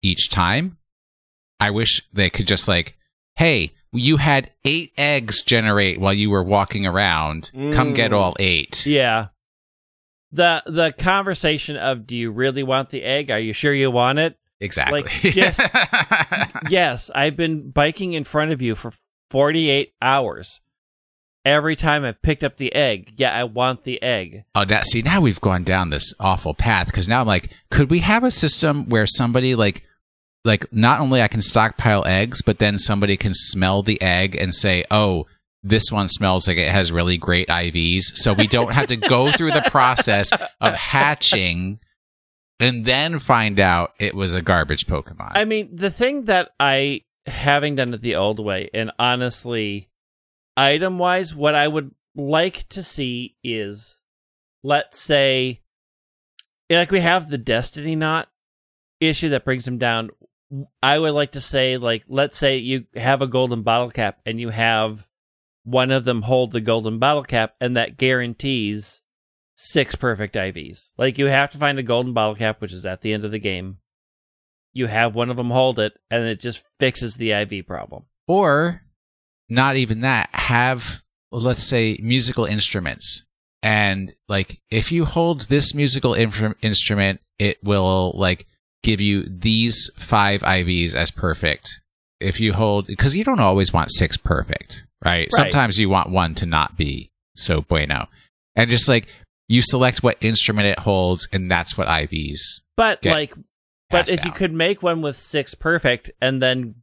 [0.03, 0.78] each time.
[1.59, 2.97] I wish they could just like,
[3.37, 7.51] hey, you had eight eggs generate while you were walking around.
[7.72, 8.16] Come get Mm.
[8.18, 8.87] all eight.
[8.87, 9.28] Yeah.
[10.32, 13.30] The the conversation of do you really want the egg?
[13.30, 14.37] Are you sure you want it?
[14.61, 15.03] Exactly.
[15.03, 15.61] Like, just-
[16.71, 18.93] yes, I've been biking in front of you for
[19.31, 20.61] 48 hours.
[21.45, 24.43] Every time I've picked up the egg, yeah, I want the egg.
[24.57, 27.89] Oh, now see, now we've gone down this awful path because now I'm like, could
[27.89, 29.85] we have a system where somebody like,
[30.45, 34.53] like not only I can stockpile eggs, but then somebody can smell the egg and
[34.53, 35.27] say, oh,
[35.63, 39.31] this one smells like it has really great IVs, so we don't have to go
[39.31, 40.31] through the process
[40.61, 41.79] of hatching
[42.59, 45.33] and then find out it was a garbage Pokemon.
[45.35, 49.89] I mean, the thing that I, having done it the old way, and honestly,
[50.57, 53.99] item wise, what I would like to see is,
[54.63, 55.61] let's say,
[56.71, 58.29] like we have the Destiny Knot
[59.01, 60.11] issue that brings them down.
[60.83, 64.41] I would like to say, like, let's say you have a golden bottle cap and
[64.41, 65.07] you have
[65.65, 69.03] one of them hold the golden bottle cap, and that guarantees
[69.57, 70.91] six perfect IVs.
[70.97, 73.33] Like, you have to find a golden bottle cap, which is at the end of
[73.33, 73.79] the game
[74.77, 78.05] you have one of them hold it and it just fixes the IV problem.
[78.29, 78.83] or
[79.49, 81.03] not even that have
[81.33, 83.25] let's say musical instruments
[83.63, 88.47] and like if you hold this musical inf- instrument it will like
[88.83, 91.81] give you these five ivs as perfect
[92.21, 95.21] if you hold because you don't always want six perfect right?
[95.21, 95.33] Right.
[95.33, 98.09] sometimes you want one to not be so bueno
[98.57, 99.07] and just like
[99.49, 103.34] you select what instrument it holds and that's what ivs But like
[103.90, 106.76] but if you could make one with six perfect and then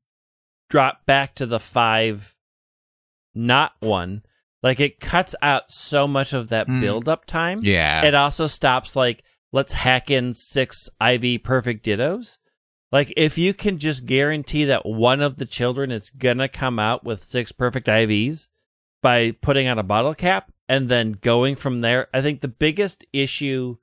[0.69, 2.35] drop back to the five
[3.35, 4.23] not one,
[4.61, 6.79] like it cuts out so much of that Mm.
[6.79, 7.59] build up time.
[7.61, 12.37] yeah It also stops like let's hack in six IV perfect dittos.
[12.91, 17.03] Like if you can just guarantee that one of the children is gonna come out
[17.03, 18.47] with six perfect IVs
[19.01, 23.05] by putting on a bottle cap and then going from there, I think the biggest
[23.13, 23.77] issue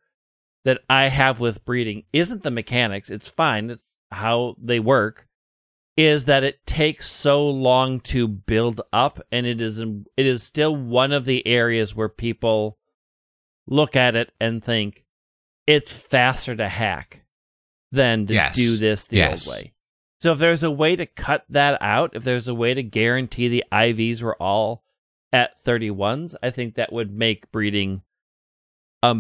[0.65, 3.11] that I have with breeding isn't the mechanics.
[3.11, 3.71] It's fine.
[3.71, 5.27] It's how they work.
[5.97, 10.75] Is that it takes so long to build up, and it is it is still
[10.75, 12.79] one of the areas where people
[13.67, 15.05] look at it and think
[15.67, 17.23] it's faster to hack
[17.93, 18.55] than to Yes.
[18.55, 19.47] do this the Yes.
[19.47, 19.73] old way.
[20.21, 23.49] So if there's a way to cut that out, if there's a way to guarantee
[23.49, 24.85] the IVs were all
[25.33, 28.03] at 31s, I think that would make breeding
[29.03, 29.17] a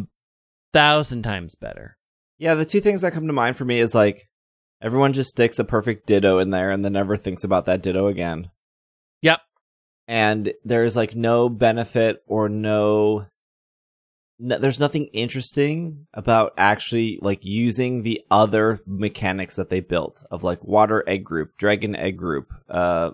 [0.72, 1.96] thousand times better.
[2.38, 4.28] Yeah, the two things that come to mind for me is like
[4.82, 8.06] everyone just sticks a perfect ditto in there and then never thinks about that ditto
[8.06, 8.50] again.
[9.22, 9.40] Yep.
[10.08, 13.26] And there's like no benefit or no,
[14.38, 20.42] no there's nothing interesting about actually like using the other mechanics that they built of
[20.42, 23.11] like water egg group, dragon egg group, uh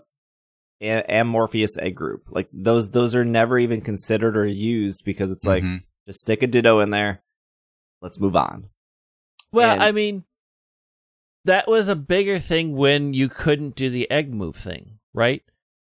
[0.80, 2.24] amorphous, egg group.
[2.30, 5.82] Like those those are never even considered or used because it's like Mhm.
[6.06, 7.22] just stick a ditto in there.
[8.02, 8.68] Let's move on.
[9.52, 10.24] Well, And- I mean,
[11.44, 15.42] that was a bigger thing when you couldn't do the egg move thing, right?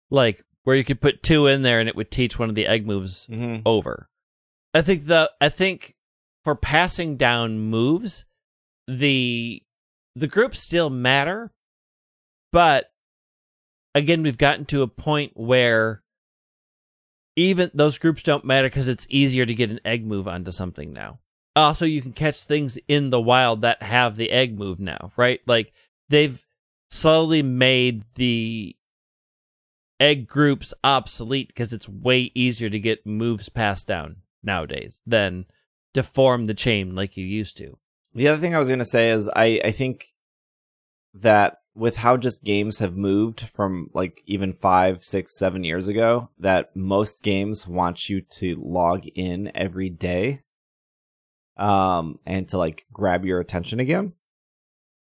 [0.10, 2.68] Like where you could put two in there and it would teach one of the
[2.68, 3.62] egg moves Mm-hmm.
[3.66, 4.10] over.
[4.74, 5.96] I think the I think
[6.44, 8.26] for passing down moves,
[8.88, 9.64] the
[10.16, 11.52] the groups still matter,
[12.52, 12.91] but
[13.96, 16.02] again, we've gotten to a point where
[17.36, 20.94] even those groups don't matter because it's easier to get an egg move onto something
[20.94, 21.20] now.
[21.56, 25.42] Also, you can catch things in the wild that have the egg move now, right?
[25.46, 25.74] Like
[26.10, 26.44] they've
[26.90, 28.76] slowly made the
[30.00, 35.46] egg groups obsolete because it's way easier to get moves passed down nowadays than
[35.94, 37.78] to form the chain like you used to.
[38.14, 40.06] The other thing I was going to say is I, I think
[41.14, 46.30] that with how just games have moved from like even five, six, seven years ago,
[46.40, 50.42] that most games want you to log in every day,
[51.58, 54.14] um, and to like grab your attention again.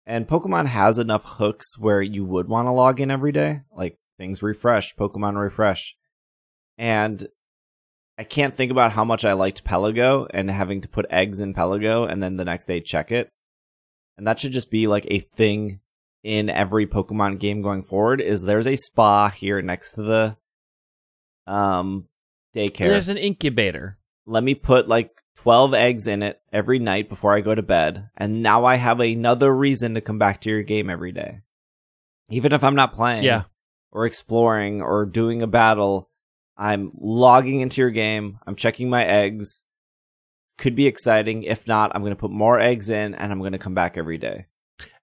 [0.06, 3.98] And Pokemon has enough hooks where you would want to log in every day, like
[4.18, 5.96] things refresh, Pokemon refresh,
[6.78, 7.26] and
[8.16, 11.54] I can't think about how much I liked Pelago and having to put eggs in
[11.54, 13.30] Pelago and then the next day check it.
[14.18, 15.80] And that should just be like a thing
[16.22, 20.36] in every Pokemon game going forward is there's a spa here next to the
[21.46, 22.06] um
[22.54, 22.88] daycare.
[22.88, 23.98] There's an incubator.
[24.26, 28.10] Let me put like 12 eggs in it every night before I go to bed,
[28.16, 31.40] and now I have another reason to come back to your game every day.
[32.28, 33.44] Even if I'm not playing Yeah.
[33.90, 36.10] or exploring or doing a battle,
[36.56, 39.64] I'm logging into your game, I'm checking my eggs.
[40.58, 41.42] Could be exciting.
[41.44, 43.96] If not, I'm going to put more eggs in and I'm going to come back
[43.96, 44.44] every day.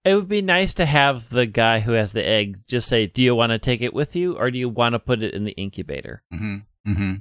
[0.07, 3.21] It would be nice to have the guy who has the egg just say, "Do
[3.21, 5.43] you want to take it with you, or do you want to put it in
[5.43, 7.13] the incubator?" hmm hmm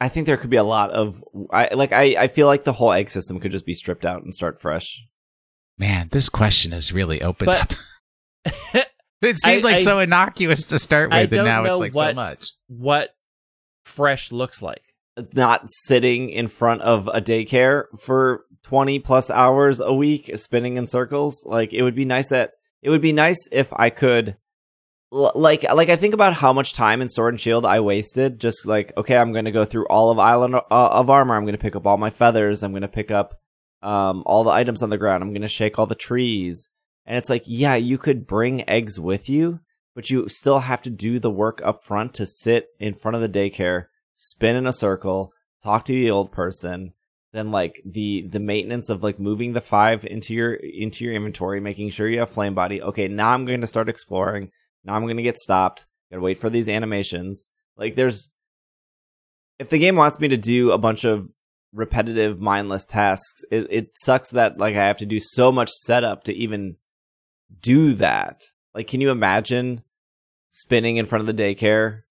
[0.00, 1.22] I think there could be a lot of
[1.52, 4.22] I like I, I feel like the whole egg system could just be stripped out
[4.22, 5.02] and start fresh.
[5.78, 7.76] Man, this question has really opened But-
[8.46, 8.84] up.
[9.22, 11.92] It seemed I- like I- so innocuous to start I with, and now it's like
[11.92, 12.52] so much.
[12.68, 13.10] what
[13.84, 14.82] fresh looks like.
[15.34, 20.86] Not sitting in front of a daycare for 20 plus hours a week spinning in
[20.86, 21.44] circles.
[21.46, 22.52] Like it would be nice that
[22.82, 24.36] it would be nice if I could
[25.10, 28.66] like like I think about how much time in Sword and Shield I wasted just
[28.66, 31.34] like okay, I'm going to go through all of Island uh, of Armor.
[31.34, 32.62] I'm going to pick up all my feathers.
[32.62, 33.34] I'm going to pick up
[33.82, 35.22] um all the items on the ground.
[35.22, 36.68] I'm going to shake all the trees.
[37.06, 39.60] And it's like, yeah, you could bring eggs with you,
[39.94, 43.20] but you still have to do the work up front to sit in front of
[43.20, 45.32] the daycare, spin in a circle,
[45.62, 46.92] talk to the old person,
[47.32, 51.60] then like the the maintenance of like moving the five into your into your inventory,
[51.60, 52.82] making sure you have flame body.
[52.82, 54.50] Okay, now I'm going to start exploring.
[54.84, 55.86] Now I'm going to get stopped.
[56.10, 57.48] Gotta wait for these animations.
[57.76, 58.30] Like there's
[59.58, 61.28] if the game wants me to do a bunch of
[61.72, 66.24] repetitive mindless tasks, it, it sucks that like I have to do so much setup
[66.24, 66.76] to even
[67.60, 68.42] do that.
[68.74, 69.82] Like can you imagine
[70.48, 72.02] spinning in front of the daycare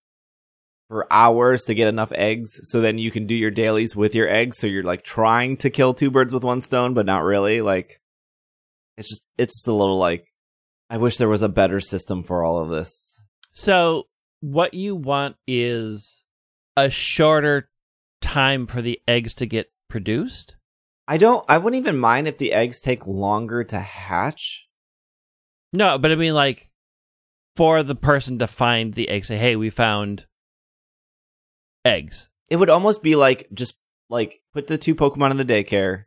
[0.89, 4.27] for hours to get enough eggs so then you can do your dailies with your
[4.27, 4.57] eggs.
[4.57, 7.61] So you're like trying to kill two birds with one stone but not really.
[7.61, 8.01] Like
[8.97, 10.25] it's just it's just a little like
[10.89, 13.23] i wish there was a better system for all of this.
[13.51, 14.07] So,
[14.41, 16.23] what you want is
[16.77, 17.69] a shorter
[18.21, 20.55] time for the eggs to get produced.
[21.07, 24.65] i don't i wouldn't even mind if the eggs take longer to hatch.
[25.71, 26.69] No, but I mean, like,
[27.55, 30.25] for the person to find the egg, say, "Hey, we found
[31.85, 33.75] eggs." it would almost be like just
[34.09, 36.05] like put the two pokemon in the daycare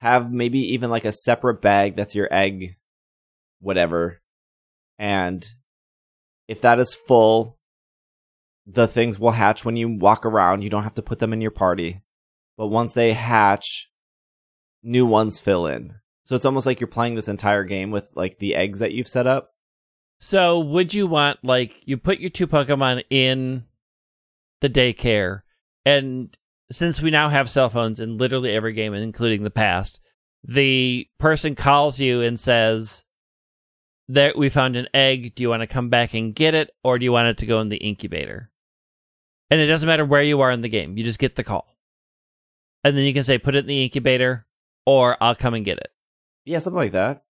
[0.00, 2.76] have maybe even like a separate bag that's your egg
[3.60, 4.20] whatever
[4.98, 5.46] and
[6.48, 7.56] if that is full
[8.66, 10.62] the things will hatch when you walk around.
[10.62, 12.02] You don't have to put them in your party.
[12.56, 13.88] But once they hatch
[14.82, 15.94] new ones fill in.
[16.24, 19.08] So it's almost like you're playing this entire game with like the eggs that you've
[19.08, 19.52] set up.
[20.18, 23.66] So, would you want like you put your two Pokemon in
[24.60, 25.42] the daycare,
[25.84, 26.36] and
[26.70, 30.00] since we now have cell phones in literally every game, including the past,
[30.42, 33.04] the person calls you and says,
[34.08, 35.34] "There, we found an egg.
[35.34, 37.46] Do you want to come back and get it, or do you want it to
[37.46, 38.50] go in the incubator?"
[39.50, 41.76] And it doesn't matter where you are in the game; you just get the call,
[42.82, 44.46] and then you can say, "Put it in the incubator,"
[44.86, 45.92] or "I'll come and get it."
[46.44, 47.25] Yeah, something like that.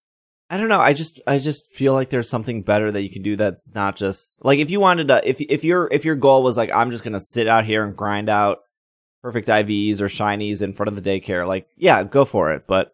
[0.48, 0.78] I don't know.
[0.81, 3.97] I just I just feel like there's something better that you can do that's not
[3.97, 6.90] just like if you wanted to if if your if your goal was like I'm
[6.93, 8.59] just gonna sit out here and grind out
[9.23, 12.64] perfect IVs or shinies in front of the daycare, like yeah, go for it.
[12.68, 12.93] But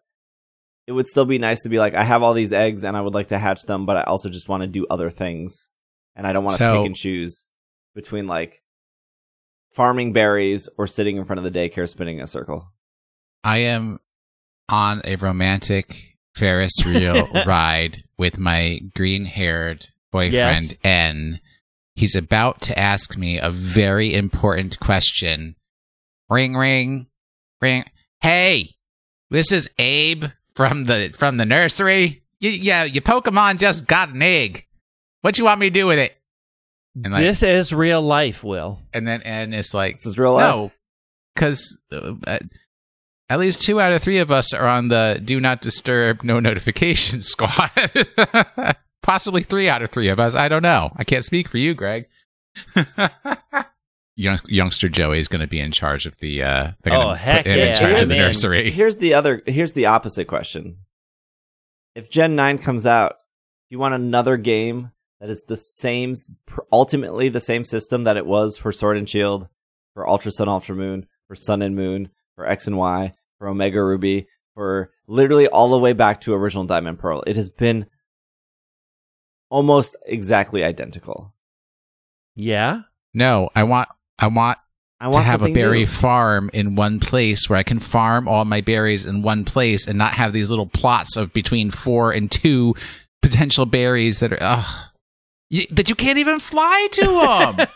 [0.87, 3.01] it would still be nice to be like I have all these eggs and I
[3.01, 5.69] would like to hatch them, but I also just want to do other things
[6.15, 7.45] and I don't want to So- pick and choose
[7.93, 8.63] between like
[9.73, 12.71] farming berries or sitting in front of the daycare spinning a circle.
[13.43, 13.99] I am
[14.69, 20.33] on a romantic Ferris wheel ride with my green haired boyfriend,
[20.71, 20.75] Yes.
[20.83, 21.39] N.
[21.95, 25.55] He's about to ask me a very important question.
[26.29, 27.07] Ring, ring,
[27.61, 27.83] ring.
[28.21, 28.75] Hey,
[29.29, 32.23] this is Abe from the from the nursery.
[32.41, 34.65] Y- yeah, your Pokemon just got an egg.
[35.21, 36.15] What you want me to do with it?
[37.03, 38.79] And like, this is real life, Will.
[38.93, 40.41] and then N is like, This is real life.
[40.51, 40.71] no,
[41.35, 42.37] because uh,
[43.33, 46.39] at least two out of three of us are on the do not disturb, no
[46.39, 47.71] notification squad.
[49.01, 50.35] Possibly three out of three of us.
[50.35, 50.91] I don't know.
[50.95, 52.07] I can't speak for you, Greg.
[54.15, 56.43] Young, youngster Joey is going to be in charge of the.
[56.43, 58.27] Uh, they're Oh, heck put him yeah, in charge of the man.
[58.27, 58.69] nursery.
[58.69, 59.41] Here's the other.
[59.47, 60.77] Here's the opposite question.
[61.95, 63.15] If Gen Nine comes out, do
[63.71, 66.13] you want another game that is the same,
[66.71, 69.47] ultimately the same system that it was for Sword and Shield,
[69.95, 73.83] for Ultra Sun, Ultra Moon, for Sun and Moon, for X and Y, for Omega
[73.83, 77.25] Ruby, for literally all the way back to original Diamond Pearl?
[77.27, 77.87] It has been
[79.49, 81.35] almost exactly identical.
[82.35, 82.83] Yeah.
[83.13, 83.89] No, I want.
[84.17, 84.59] I want
[85.01, 85.85] I want to have a berry new.
[85.85, 89.97] farm in one place where I can farm all my berries in one place and
[89.97, 92.75] not have these little plots of between four and two
[93.21, 94.85] potential berries that are ugh,
[95.49, 97.67] you, that you can't even fly to them.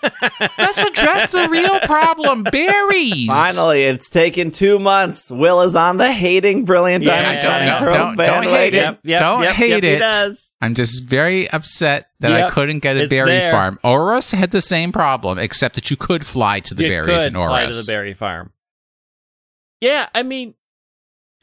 [0.58, 3.28] Let's address the real problem: berries.
[3.28, 5.30] Finally, it's taken two months.
[5.30, 7.80] Will is on the hating Brilliant Yeah, Diamond yeah, Shining yeah.
[7.80, 8.78] Pearl Don't- don't hate it.
[8.78, 10.00] Yep, yep, Don't yep, hate yep, it.
[10.00, 10.54] Does.
[10.60, 13.52] I'm just very upset that I couldn't get a berry there.
[13.52, 13.78] farm.
[13.84, 17.28] ORAS had the same problem, except that you could fly to the you berries could
[17.28, 17.50] in ORAS.
[17.52, 18.54] fly to the berry farm.
[19.82, 20.56] Yeah, I mean,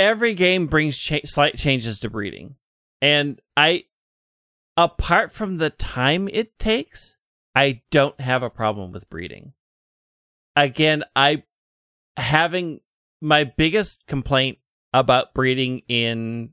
[0.01, 2.57] every game brings cha- slight changes to breeding,
[3.01, 3.85] and I,
[4.77, 7.17] apart from the time it takes,
[7.55, 9.53] I don't have a problem with breeding.
[10.57, 11.45] Again, I
[12.17, 12.81] having
[13.21, 14.59] my biggest complaint
[14.93, 16.51] about breeding in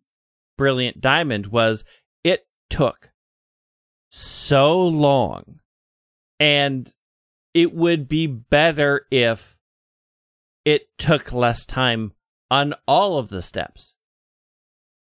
[0.58, 1.84] Brilliant Diamond was
[2.24, 3.12] it took
[4.10, 5.60] so long,
[6.40, 6.92] and
[7.54, 9.58] it would be better if
[10.66, 12.14] it took less time
[12.50, 13.96] on all of the steps.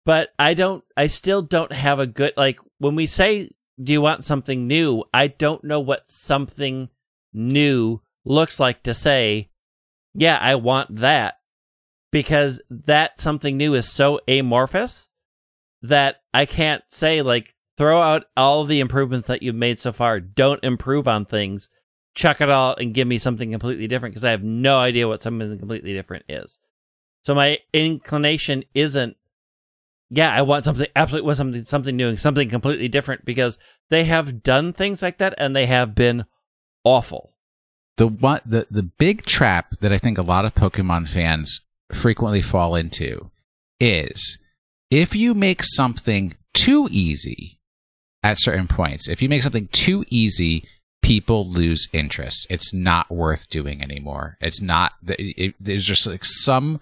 [0.07, 3.51] But I don't, I still don't have a good, like, when we say,
[3.83, 5.05] do you want something new?
[5.15, 6.89] I don't know what something
[7.33, 9.51] new looks like to say,
[10.15, 11.37] yeah, I want that.
[12.11, 15.07] Because that something new is so amorphous
[15.83, 20.19] that I can't say, like, throw out all the improvements that you've made so far.
[20.19, 21.69] Don't improve on things
[22.15, 25.23] chuck it all and give me something completely different because I have no idea what
[25.23, 26.59] something completely different is.
[27.25, 29.17] So my inclination isn't,
[30.11, 33.59] yeah, I want something absolutely want something something new, something completely different because
[33.91, 36.25] they have done things like that and they have been
[36.85, 37.35] awful.
[37.97, 41.61] the one the the big trap that I think a lot of Pokemon fans
[41.93, 43.31] frequently fall into
[43.79, 44.39] is
[44.91, 47.61] if you make something too easy
[48.23, 50.67] at certain points, if you make something too easy,
[51.03, 52.47] people lose interest.
[52.51, 54.37] It's not worth doing anymore.
[54.41, 54.93] It's not.
[55.07, 56.81] It, it, there's just like some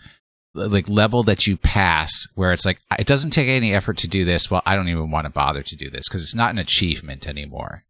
[0.59, 4.25] like level that you pass where it's like it doesn't take any effort to do
[4.25, 4.51] this.
[4.51, 7.27] Well, I don't even want to bother to do this because it's not an achievement
[7.29, 7.85] anymore.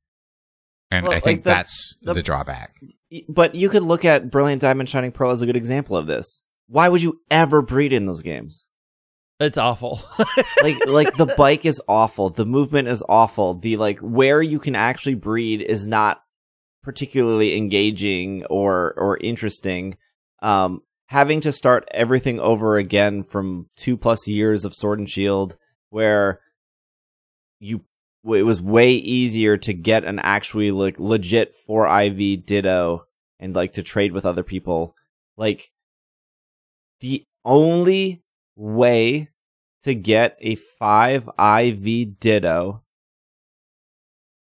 [0.90, 2.74] And Well, I think like the- that's the- the drawback.
[3.28, 6.42] But you could look at Brilliant Diamond Shining Pearl as a good example of this.
[6.66, 8.68] Why would you ever breed in those games?
[9.40, 10.00] It's awful.
[10.62, 14.74] like like the bike is awful the movement is awful the like where you can
[14.74, 16.20] actually breed is not
[16.82, 19.96] particularly engaging or or interesting
[20.42, 25.56] um having to start everything over again from two plus years of sword and shield
[25.90, 26.40] where
[27.60, 27.82] you
[28.24, 33.05] it was way easier to get an actually like legit 4iv ditto
[33.40, 34.94] and like to trade with other people.
[35.36, 35.70] Like
[37.01, 38.22] the only
[38.56, 39.28] way
[39.82, 42.82] to get a 5 IV Ditto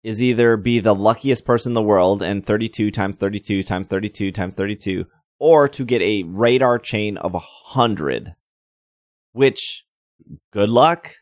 [0.02, 4.30] is either be the luckiest person in the world and 32 times 32 times 32
[4.32, 5.06] times 32
[5.38, 8.34] or to get a radar chain of 100
[9.32, 9.84] which
[10.52, 11.12] good luck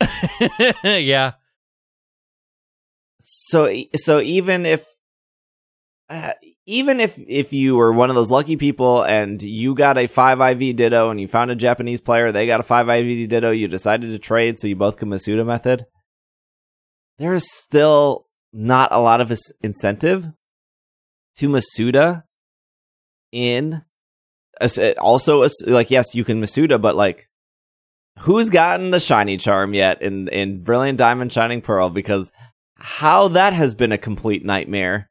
[0.84, 1.32] yeah.
[3.20, 4.86] so so even if
[6.10, 6.32] uh,
[6.66, 10.40] even if if you were one of those lucky people and you got a 5
[10.40, 13.68] IV Ditto and you found a Japanese player, they got a 5 IV Ditto, you
[13.68, 15.86] decided to trade so you both can Masuda method,
[17.18, 19.32] there is still not a lot of
[19.62, 20.28] incentive
[21.36, 22.24] to Masuda
[23.34, 23.82] in
[24.60, 27.28] as- also like yes, you can Masuda, but like
[28.20, 32.30] who's gotten the shiny charm yet in in Brilliant Diamond Shining Pearl because
[32.76, 35.10] how that has been a complete nightmare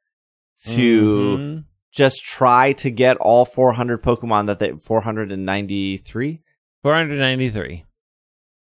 [0.67, 1.63] to Mhm.
[1.91, 6.41] just try to get all 400 Pokemon that they 493.
[6.83, 7.83] 493.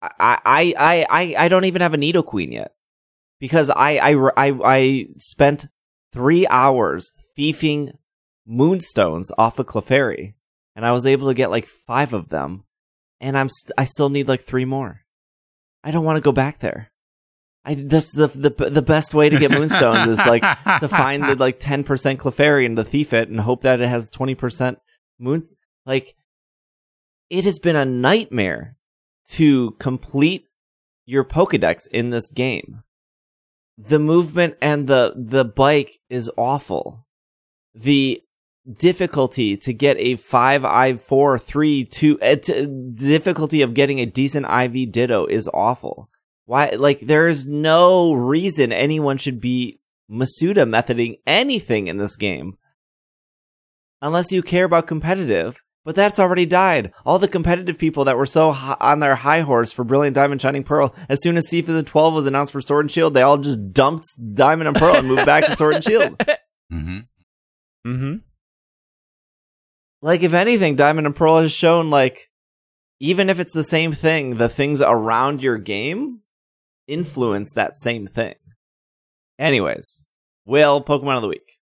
[0.03, 2.73] I I I I I don't even have a Nidoqueen yet
[3.41, 5.69] because I I I, I spent
[6.12, 7.93] three hours thieving
[8.47, 10.35] moonstones off of Clefairy,
[10.74, 12.64] and I was able to get like five of them,
[13.20, 15.01] and I'm st- I still need like three more.
[15.85, 16.93] I don't want to go back there.
[17.64, 20.43] I that's the the the best way to get moonstones is like
[20.81, 21.85] to find the like 10%
[22.16, 24.78] Clefairy and to thief it and hope that it has 20%
[25.20, 25.47] moon
[25.86, 26.16] like
[27.31, 28.77] it has been a nightmare
[29.31, 30.47] to complete
[31.06, 32.82] your Pokédex in this game.
[33.78, 37.06] The movement and the the bike is awful.
[37.74, 38.23] The
[38.70, 44.06] difficulty to get a 5 I 4 3 2 uh, t- difficulty of getting a
[44.06, 46.09] decent IV Ditto is awful.
[46.44, 49.80] Why like there's no reason anyone should be
[50.10, 52.59] Masuda methoding anything in this game.
[54.01, 55.62] Unless you care about competitive.
[55.84, 56.93] But that's already died.
[57.05, 60.40] All the competitive people that were so hi- on their high horse for Brilliant Diamond
[60.40, 63.36] Shining Pearl, as soon as Season 12 was announced for Sword and Shield, they all
[63.39, 66.22] just dumped Diamond and Pearl and moved back to Sword and Shield.
[66.72, 66.98] Mm-hmm.
[67.86, 68.14] Mm-hmm.
[70.03, 72.29] Like, if anything, Diamond and Pearl has shown, like,
[72.99, 76.20] even if it's the same thing, the things around your game
[76.89, 78.35] influence that same thing.
[79.39, 80.03] Anyways,
[80.45, 81.59] Will, Pokemon of the Week.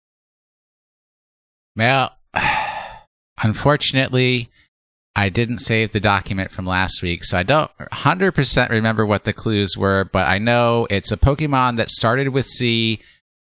[1.77, 2.13] Well,
[3.43, 4.51] unfortunately,
[5.17, 9.33] I didn't save the document from last week, so I don't 100% remember what the
[9.33, 13.01] clues were, but I know it's a Pokemon that started with C.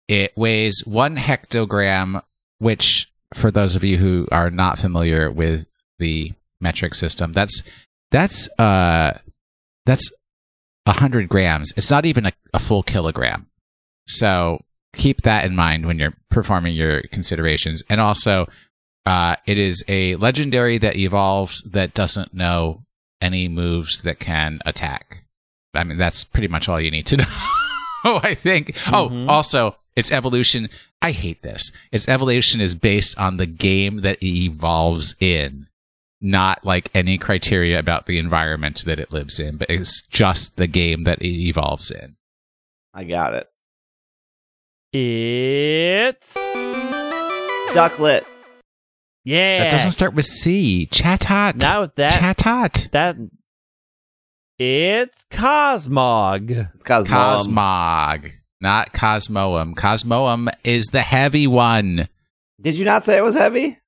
[0.07, 2.23] It weighs one hectogram,
[2.57, 5.65] which, for those of you who are not familiar with
[5.99, 7.63] the metric system, that's
[8.11, 9.17] that's uh
[9.85, 10.09] that's
[10.85, 11.71] a hundred grams.
[11.77, 13.47] It's not even a, a full kilogram.
[14.07, 14.61] So
[14.93, 17.81] keep that in mind when you're performing your considerations.
[17.89, 18.47] And also,
[19.05, 22.83] uh, it is a legendary that evolves that doesn't know
[23.21, 25.23] any moves that can attack.
[25.73, 27.25] I mean, that's pretty much all you need to know.
[28.03, 28.75] Oh, I think.
[28.87, 29.29] Oh, Mhm.
[29.29, 30.69] also, its evolution.
[31.01, 31.71] I hate this.
[31.91, 35.67] Its evolution is based on the game that it evolves in,
[36.21, 40.67] not like any criteria about the environment that it lives in, but it's just the
[40.67, 42.15] game that it evolves in.
[42.93, 43.47] I got it.
[44.93, 46.35] It's
[47.73, 48.25] Ducklett.
[49.23, 49.63] yeah.
[49.63, 50.87] That doesn't start with C.
[50.91, 51.55] Chatot.
[51.55, 52.91] now with that Chatot.
[52.91, 53.15] that
[54.59, 56.69] it's Cosmog.
[56.75, 57.15] It's Cosmo.
[57.15, 58.31] Cosmog,
[58.61, 59.73] not Cosmoem.
[59.75, 62.07] Cosmoem is the heavy one.
[62.61, 63.79] Did you not say it was heavy?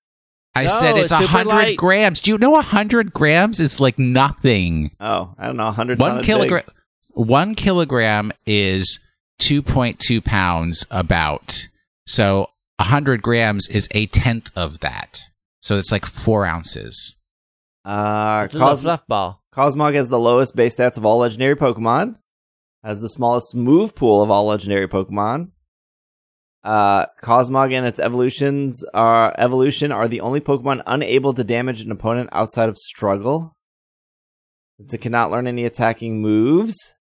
[0.55, 1.77] I No, said it's it's a hundred light.
[1.77, 2.19] grams.
[2.21, 4.91] Do you know a hundred grams is like nothing?
[4.99, 5.65] Oh, I don't know.
[5.65, 6.63] 100 One kilogram.
[7.09, 8.99] One kilogram is
[9.39, 10.85] two point two pounds.
[10.91, 11.67] About
[12.07, 15.21] so a hundred grams is a tenth of that.
[15.61, 17.15] So it's like four ounces.
[17.85, 19.41] Uh, It's Cos- fluff ball.
[19.53, 22.15] Cosmog has the lowest base stats of all legendary Pokemon.
[22.83, 25.51] Has the smallest move pool of all legendary Pokemon.
[26.63, 31.91] Uh, Cosmog and its evolutions are evolution are the only Pokemon unable to damage an
[31.91, 33.55] opponent outside of struggle.
[34.77, 36.93] Since it cannot learn any attacking moves.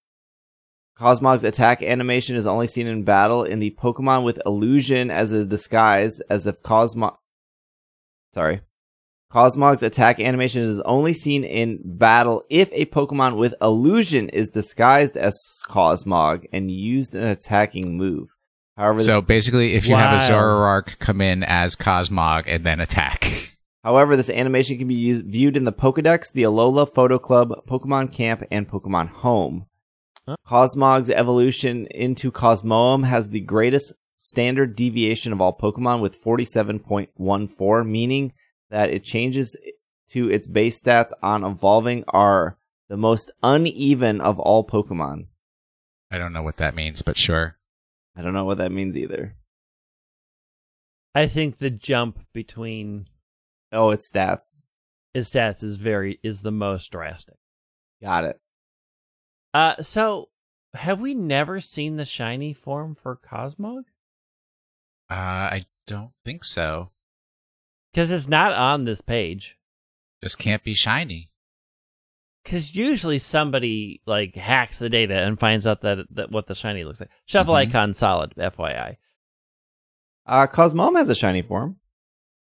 [0.98, 5.44] Cosmog's attack animation is only seen in battle in the Pokemon with illusion as a
[5.44, 7.16] disguise, as if Cosmog.
[8.34, 8.60] Sorry.
[9.32, 15.16] Cosmog's attack animation is only seen in battle if a Pokemon with illusion is disguised
[15.16, 15.34] as
[15.68, 18.28] Cosmog and used an attacking move.
[18.76, 20.30] However, this, So basically, if you have a Wild.
[20.30, 23.54] Zoroark come in as Cosmog and then attack,
[23.84, 28.12] however, this animation can be used, viewed in the Pokedex, the Alola Photo Club, Pokemon
[28.12, 29.64] Camp, and Pokemon Home.
[30.28, 30.36] Huh?
[30.46, 38.32] Cosmog's evolution into Cosmoem has the greatest standard deviation of all Pokemon with 47.14, meaning
[38.72, 39.56] that it changes
[40.08, 42.58] to its base stats on evolving are
[42.88, 45.26] the most uneven of all Pokemon.
[46.10, 47.56] I don't know what that means, but sure.
[48.16, 49.36] I don't know what that means either.
[51.14, 53.06] I think the jump between
[53.70, 54.62] Oh, it's stats.
[55.14, 57.36] its stats is very is the most drastic.
[58.02, 58.40] Got it.
[59.54, 60.28] Uh, so
[60.74, 63.84] have we never seen the shiny form for Cosmog?
[65.10, 66.90] Uh, I don't think so.
[67.92, 69.58] Because it's not on this page.
[70.22, 71.30] Just can't be shiny.
[72.42, 76.84] Because usually somebody like hacks the data and finds out that, that what the shiny
[76.84, 77.10] looks like.
[77.26, 77.68] Shuffle Mhm.
[77.68, 78.96] icon solid, FYI.
[80.26, 81.76] Uh, Cosmoem has a shiny form.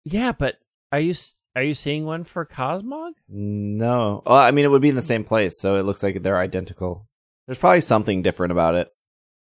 [0.03, 0.55] Yeah, but
[0.91, 1.13] are you
[1.55, 3.11] are you seeing one for Cosmog?
[3.29, 4.21] No.
[4.25, 6.37] Well, I mean, it would be in the same place, so it looks like they're
[6.39, 7.07] identical.
[7.47, 8.89] There's probably something different about it.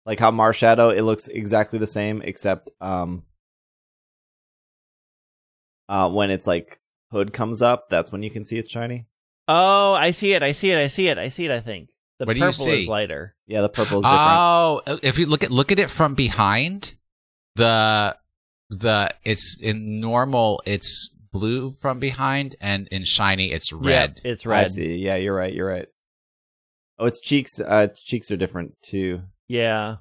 [0.04, 3.24] Like how Marshadow, it looks exactly the same, except um,
[5.88, 6.78] uh, when it's like
[7.12, 9.06] hood comes up, that's when you can see it's shiny.
[9.48, 10.42] Oh, I see it.
[10.42, 10.78] I see it.
[10.78, 11.18] I see it.
[11.18, 11.50] I see it.
[11.52, 13.34] I think the What do you purple is lighter.
[13.46, 14.22] Yeah, the purple is different.
[14.30, 16.94] Oh, if you look at look at it from behind,
[17.54, 18.16] the
[18.70, 24.20] the it's in normal it's blue from behind, and in shiny it's red.
[24.24, 24.68] Yep, it's I red.
[24.70, 24.96] see.
[24.96, 25.52] Yeah, you're right.
[25.52, 25.86] You're right.
[26.98, 27.60] Oh, its cheeks.
[27.60, 29.22] Uh, its cheeks are different too.
[29.48, 29.96] Yeah.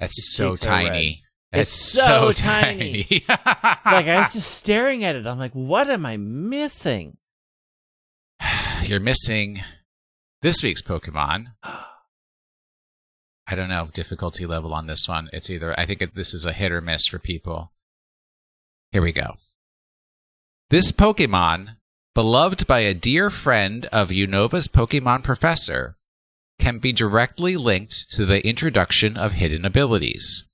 [0.00, 1.23] That's Its so cheeks are tiny.
[1.54, 3.04] It's It's so so tiny.
[3.04, 3.24] tiny.
[3.86, 5.26] Like I was just staring at it.
[5.26, 7.16] I'm like, what am I missing?
[8.82, 9.60] You're missing
[10.42, 11.46] this week's Pokemon.
[13.46, 15.28] I don't know difficulty level on this one.
[15.32, 17.72] It's either I think it, this is a hit or miss for people.
[18.90, 19.34] Here we go.
[20.70, 21.76] This Pokemon,
[22.14, 25.96] beloved by a dear friend of Unova's Pokemon professor,
[26.58, 30.44] can be directly linked to the introduction of hidden abilities.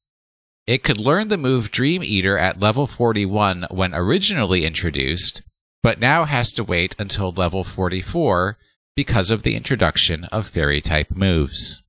[0.71, 5.43] It could learn the move Dream Eater at level 41 when originally introduced,
[5.83, 8.57] but now has to wait until level 44
[8.95, 11.83] because of the introduction of fairy type moves.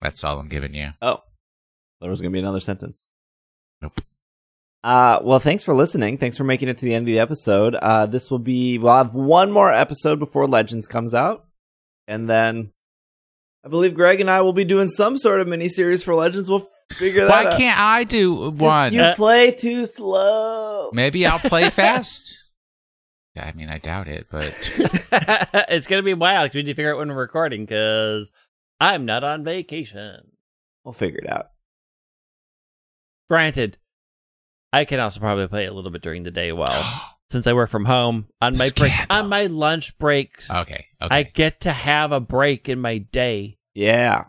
[0.00, 0.90] That's all I'm giving you.
[1.02, 1.24] Oh,
[2.00, 3.08] there was going to be another sentence.
[3.82, 4.00] Nope.
[4.84, 6.18] Uh, well, thanks for listening.
[6.18, 7.74] Thanks for making it to the end of the episode.
[7.74, 11.46] Uh, this will be, we'll have one more episode before Legends comes out.
[12.06, 12.70] and then
[13.68, 16.48] I believe Greg and I will be doing some sort of mini series for Legends.
[16.48, 17.52] We'll figure that Why out.
[17.52, 18.94] Why can't I do one?
[18.94, 20.88] You Uh, play too slow.
[20.94, 22.44] Maybe I'll play fast.
[23.36, 24.54] I mean, I doubt it, but
[25.68, 28.32] it's gonna be wild 'cause we need to figure out when we're recording because
[28.80, 30.32] I'm not on vacation.
[30.82, 31.48] We'll figure it out.
[33.28, 33.76] Granted,
[34.72, 36.52] I can also probably play a little bit during the day.
[36.52, 41.14] Well, since I work from home on my break, on my lunch breaks, okay, okay.
[41.14, 43.57] I get to have a break in my day.
[43.78, 44.24] Yeah.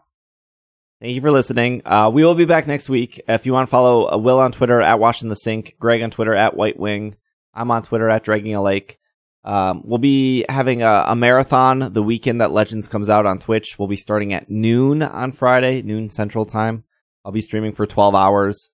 [1.01, 1.81] Thank you for listening.
[1.83, 3.19] Uh, we will be back next week.
[3.27, 6.11] If you want to follow uh, Will on Twitter at Washing the Sink, Greg on
[6.11, 7.15] Twitter at White Wing,
[7.55, 8.99] I'm on Twitter at Dragging a Lake.
[9.43, 13.79] Um, we'll be having a, a marathon the weekend that Legends comes out on Twitch.
[13.79, 16.83] We'll be starting at noon on Friday, noon Central Time.
[17.25, 18.69] I'll be streaming for 12 hours,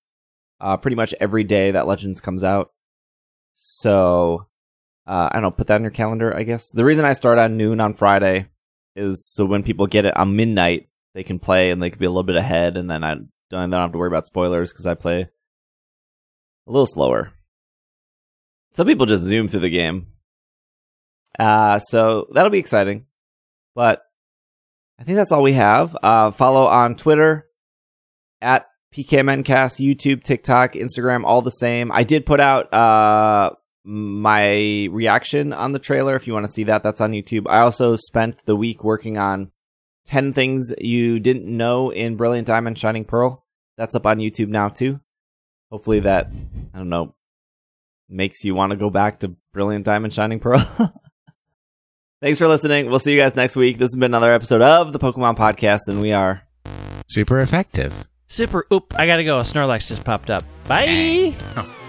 [0.60, 2.74] uh, pretty much every day that Legends comes out.
[3.54, 4.48] So,
[5.08, 6.72] uh, I don't know, put that in your calendar, I guess.
[6.72, 8.50] The reason I start on noon on Friday
[8.96, 12.06] is so when people get it on midnight, they can play and they can be
[12.06, 14.72] a little bit ahead, and then I don't, I don't have to worry about spoilers
[14.72, 15.22] because I play
[16.68, 17.32] a little slower.
[18.72, 20.08] Some people just zoom through the game.
[21.40, 23.06] Uh, so that'll be exciting.
[23.74, 24.04] But
[25.00, 25.96] I think that's all we have.
[26.02, 27.48] Uh, follow on Twitter
[28.42, 31.92] at PKMNcast, YouTube, TikTok, Instagram, all the same.
[31.92, 33.52] I did put out uh,
[33.86, 36.16] my reaction on the trailer.
[36.16, 37.46] If you want to see that, that's on YouTube.
[37.48, 39.52] I also spent the week working on
[40.06, 43.46] 10 things you didn't know in Brilliant Diamond Shining Pearl.
[43.78, 45.00] That's up on YouTube now, too.
[45.72, 46.32] Hopefully, that,
[46.74, 47.14] I don't know,
[48.10, 50.60] makes you want to go back to Brilliant Diamond Shining Pearl.
[52.22, 52.90] Thanks for listening.
[52.90, 53.78] We'll see you guys next week.
[53.78, 56.42] This has been another episode of the Pokemon Podcast, and we are.
[57.08, 58.08] super effective.
[58.28, 58.66] Super.
[58.74, 58.94] Oop!
[58.98, 59.42] I gotta go.
[59.42, 60.44] Snorlax just popped up.
[60.68, 61.36] Bye.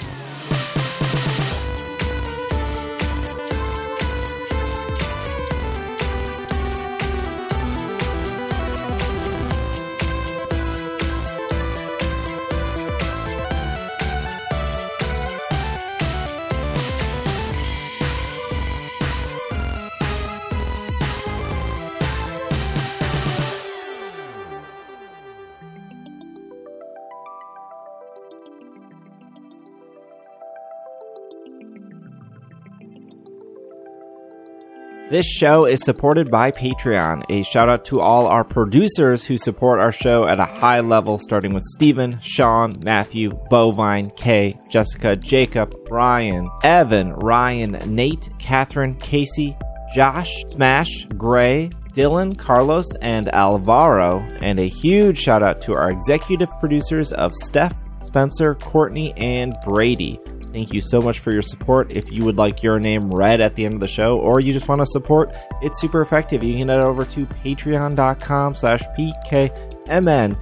[35.16, 37.22] This show is supported by Patreon.
[37.30, 41.16] A shout out to all our producers who support our show at a high level,
[41.16, 49.56] starting with Steven, Sean, Matthew, Bovine, Kay, Jessica, Jacob, Brian, Evan, Ryan, Nate, Catherine, Casey,
[49.94, 54.18] Josh, Smash, Gray, Dylan, Carlos, and Alvaro.
[54.42, 60.20] And a huge shout out to our executive producers of Steph, Spencer, Courtney, and Brady.
[60.56, 61.94] Thank you so much for your support.
[61.94, 64.54] If you would like your name read at the end of the show, or you
[64.54, 66.42] just want to support, it's super effective.
[66.42, 70.32] You can head over to patreon.com slash pkmncast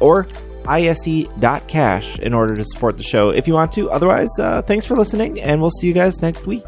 [0.00, 0.28] or
[0.64, 3.90] ise.cash in order to support the show if you want to.
[3.90, 6.62] Otherwise, uh, thanks for listening, and we'll see you guys next week.